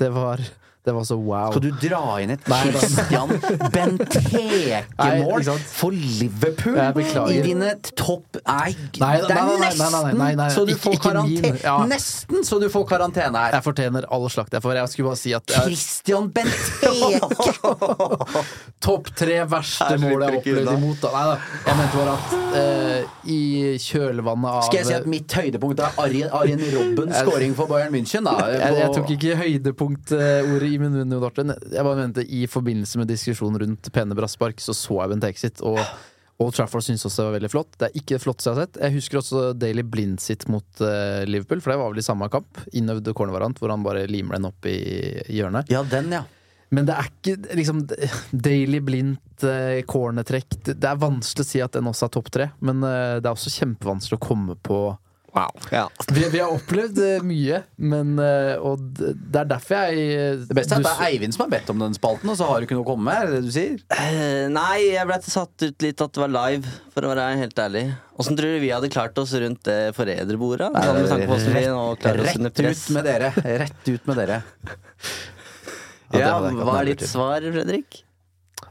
[0.00, 0.42] Det var
[0.84, 1.50] Det var så wow.
[1.50, 3.30] Skal du dra inn et Christian
[3.72, 6.76] Benteke-mål for Liverpool
[7.32, 9.00] i dine topp Nei, det
[9.32, 11.76] er nesten så du får karantene.
[11.88, 13.56] Nesten så du får karantene her.
[13.56, 14.76] Jeg fortjener all slakt jeg får.
[14.82, 17.22] Jeg skulle bare si at jeg, Christian Benteke!
[18.84, 21.08] Topp tre verste mål jeg har opplevd imot.
[21.14, 21.34] Nei da.
[21.64, 23.40] Jeg mente bare at eh, i
[23.80, 27.96] kjølvannet av Skal jeg si at mitt høydepunkt er Arjen, Arjen Robben scoring for Bayern
[27.96, 28.28] München?
[28.28, 33.08] Da, jeg, jeg tok ikke høydepunktordet i min munn, Jeg bare mente i forbindelse med
[33.08, 35.62] diskusjonen rundt pene brasspark, så så jeg Bent Exit.
[35.62, 35.80] Og
[36.42, 37.74] Old Trafford syntes også det var veldig flott.
[37.78, 38.78] Det er ikke det flotteste jeg har sett.
[38.82, 42.28] Jeg husker også Daily Blind sitt mot uh, Liverpool, for det var vel i samme
[42.32, 42.62] kamp.
[42.74, 44.78] Innøvd cornervariant, hvor han bare limer den opp i
[45.30, 45.70] hjørnet.
[45.70, 46.24] Ja, den, ja.
[46.74, 47.84] Men det er ikke liksom
[48.32, 52.32] Daily blindt uh, cornertrekk det, det er vanskelig å si at den også er topp
[52.34, 54.80] tre, men uh, det er også kjempevanskelig å komme på
[55.34, 55.50] Wow.
[55.74, 55.88] Ja.
[56.14, 60.54] Vi, vi har opplevd eh, mye, men eh, Og det er derfor jeg eh, Det
[60.54, 62.62] beste er at det er Eivind som har bedt om den spalten, og så har
[62.62, 63.18] du ikke noe å komme med?
[63.18, 63.80] Er det det du sier?
[63.90, 67.62] Uh, nei, jeg ble satt ut litt at det var live, for å være helt
[67.66, 67.84] ærlig.
[68.22, 70.70] Åssen tror du vi hadde klart oss rundt det forræderbordet?
[70.70, 71.50] Oss
[72.14, 73.34] Rett ut med dere.
[73.64, 74.42] Rett ut med dere.
[76.14, 78.04] Ja, Ja, hva er ditt svar, Fredrik?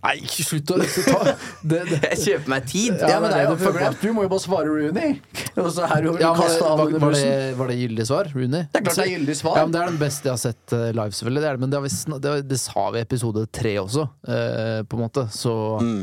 [0.04, 1.34] Nei, ikke slutt å ta
[1.72, 2.00] det, det.
[2.12, 2.98] Jeg kjøper meg tid.
[3.00, 5.14] Ja, men det er jo det du må jo bare svare Rooney.
[5.64, 8.66] Og så her Ja, var, det, var, var, det, var det gyldig svar, Rooney?
[8.74, 9.58] Det er klart det er gyldig svar.
[9.62, 11.44] Ja, men Det er den beste jeg har sett eh, live, selvfølgelig.
[11.46, 13.76] Det, er det, men det, har vi, sn- det, det sa vi i episode tre
[13.86, 15.28] også, eh, på en måte.
[15.34, 16.02] Så Mm.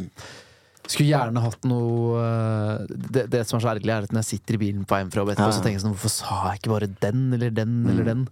[0.90, 4.30] skulle gjerne hatt noe eh, det, det som er så ergerlig, er at når jeg
[4.40, 5.58] sitter i bilen på vei hjem fra jobb etterpå, Ja.
[5.60, 8.24] så tenker jeg sånn Hvorfor sa jeg ikke bare den eller den eller Mm.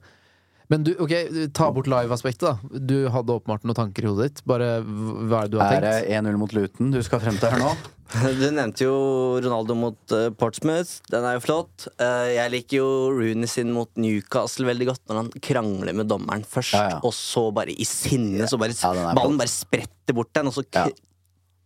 [0.68, 1.12] Men du, ok,
[1.56, 2.78] ta bort live-aspektet, da.
[2.78, 4.42] Du hadde åpenbart noen tanker i hodet ditt.
[4.48, 7.54] Bare hva er det du har Er det 1-0 mot Luton du skal frem til
[7.54, 7.70] her nå?
[8.08, 8.92] Du nevnte jo
[9.44, 11.02] Ronaldo mot uh, Portsmouth.
[11.12, 11.88] Den er jo flott.
[12.00, 16.44] Uh, jeg liker jo Rooney sin mot Newcastle veldig godt, når han krangler med dommeren
[16.48, 17.00] først, Ja, ja.
[17.04, 19.42] og så bare i sinne så bare Ja, ballen flott.
[19.42, 20.64] bare spretter bort den, og så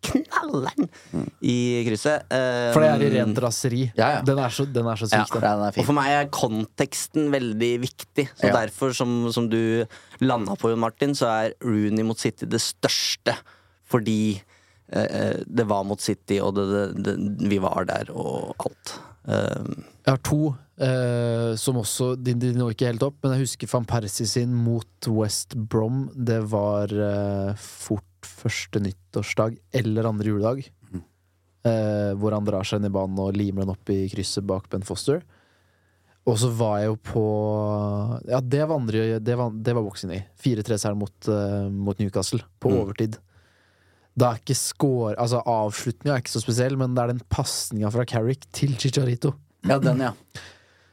[0.02, 0.88] k knaller den
[1.46, 2.24] i krysset.
[2.28, 3.82] Um, For det er i rent raseri.
[3.98, 4.22] Ja, ja.
[4.26, 7.30] Den, er så, den er så syk, ja, den er Og for meg er konteksten
[7.34, 8.28] veldig viktig.
[8.34, 8.56] Så Ja.
[8.60, 9.84] derfor, som, som du
[10.20, 13.36] landa på, Jon Martin, så er Rooney mot City det største.
[13.92, 14.40] Fordi
[14.92, 18.98] eh, det var mot City, og det, det, det, vi var der, og alt.
[19.22, 20.42] Um, Jeg har to
[20.82, 24.54] Uh, som også de, de når ikke helt opp, men jeg husker van Persie sin
[24.64, 26.08] mot West Brom.
[26.16, 28.02] Det var uh, fort
[28.42, 30.66] første nyttårsdag eller andre juledag.
[31.62, 34.64] Eh, hvor han drar seg inn i banen og limer den opp i krysset bak
[34.72, 35.20] Ben Foster.
[36.26, 37.22] Og så var jeg jo på
[38.30, 40.20] Ja, det var, andre, det var, det var boksing i.
[40.42, 42.76] 4-3-seieren mot, uh, mot Newcastle på Mm.
[42.80, 43.16] overtid.
[44.14, 47.90] Da er ikke score Altså Avslutninga er ikke så spesiell, men det er den pasninga
[47.94, 49.32] fra Carrick til Chicharito
[49.64, 50.10] Ja, den, ja.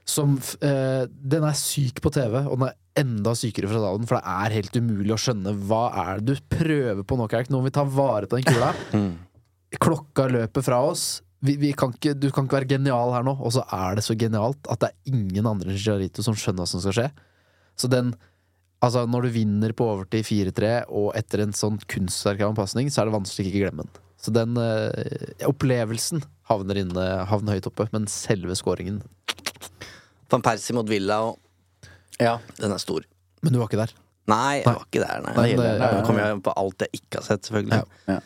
[0.10, 0.36] Som
[0.66, 4.34] eh, Den er syk på TV, og den er enda sykere fra dalen for det
[4.44, 7.28] er helt umulig å skjønne hva er det du prøver på nå.
[7.30, 8.74] Nå må vi ta vare på den kula.
[9.86, 11.22] Klokka løper fra oss.
[11.46, 14.04] Vi, vi kan ikke, du kan ikke være genial her nå, og så er det
[14.04, 17.08] så genialt at det er ingen andre enn Jarito som skjønner hva som skal skje.
[17.80, 18.18] Så den
[18.80, 22.88] Altså, når du vinner på overtid 4-3, og etter en sånn kunstverk av en pasning,
[22.88, 23.98] så er det vanskelig å ikke glemme den.
[24.24, 29.02] Så den eh, opplevelsen havner, inne, havner høyt oppe, men selve scoringen
[30.30, 32.38] Van Persie mot Villa, og ja.
[32.60, 33.06] den er stor.
[33.42, 33.94] Men du var ikke der.
[34.30, 35.32] Nei, jeg var ikke der, nei.
[35.34, 37.80] Nei, Nei, det- Nå kommer jeg på alt jeg ikke har sett, selvfølgelig.
[38.12, 38.20] Ja.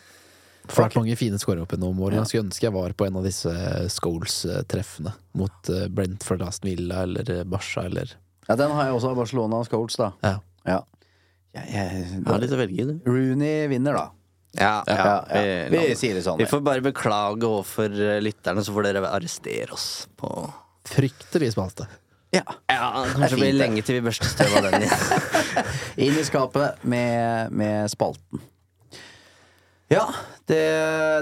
[0.64, 2.22] For det har vært mange fine skåringer opp gjennom årene.
[2.24, 3.52] Jeg skulle ønske jeg var på en av disse
[3.92, 8.14] Scholes-treffene mot eh, Brentford, Aston Villa eller eh, Barca eller
[8.48, 10.10] ja, den har jeg også av Barcelona og Scholes, da.
[10.24, 10.34] Ja.
[10.68, 10.80] Ja.
[11.56, 12.98] Jeg, jeg, Har litt å velge i, du.
[13.08, 14.10] Rooney vinner, da.
[14.60, 14.98] Ja, Ja,
[15.32, 15.68] ja.
[15.72, 16.38] Vi Vi, sier det sånn.
[16.42, 20.32] vi får bare beklage overfor eh, lytterne, så får dere arrestere oss på
[20.90, 21.88] Fryktelig spalte.
[22.34, 22.44] Ja.
[22.68, 25.28] Ja, Det kanskje det blir lenge til vi børster støv av den igjen.
[26.08, 28.42] Inn i skapet med, med spalten.
[29.94, 30.08] Ja,
[30.50, 30.64] det,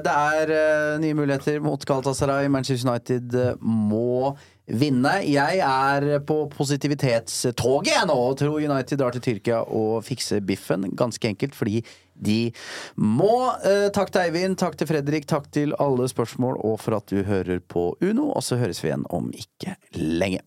[0.05, 2.47] det er uh, nye muligheter mot Galatasaray.
[2.47, 4.37] Manchester United uh, må
[4.71, 5.17] vinne.
[5.27, 10.87] Jeg er på positivitetstoget jeg nå og tror United drar til Tyrkia og fikser biffen.
[10.95, 11.81] Ganske enkelt fordi
[12.21, 12.51] de
[12.95, 13.33] må.
[13.65, 17.23] Eh, takk til Eivind, takk til Fredrik, takk til alle spørsmål og for at du
[17.27, 18.29] hører på Uno.
[18.35, 20.45] Og så høres vi igjen om ikke lenge.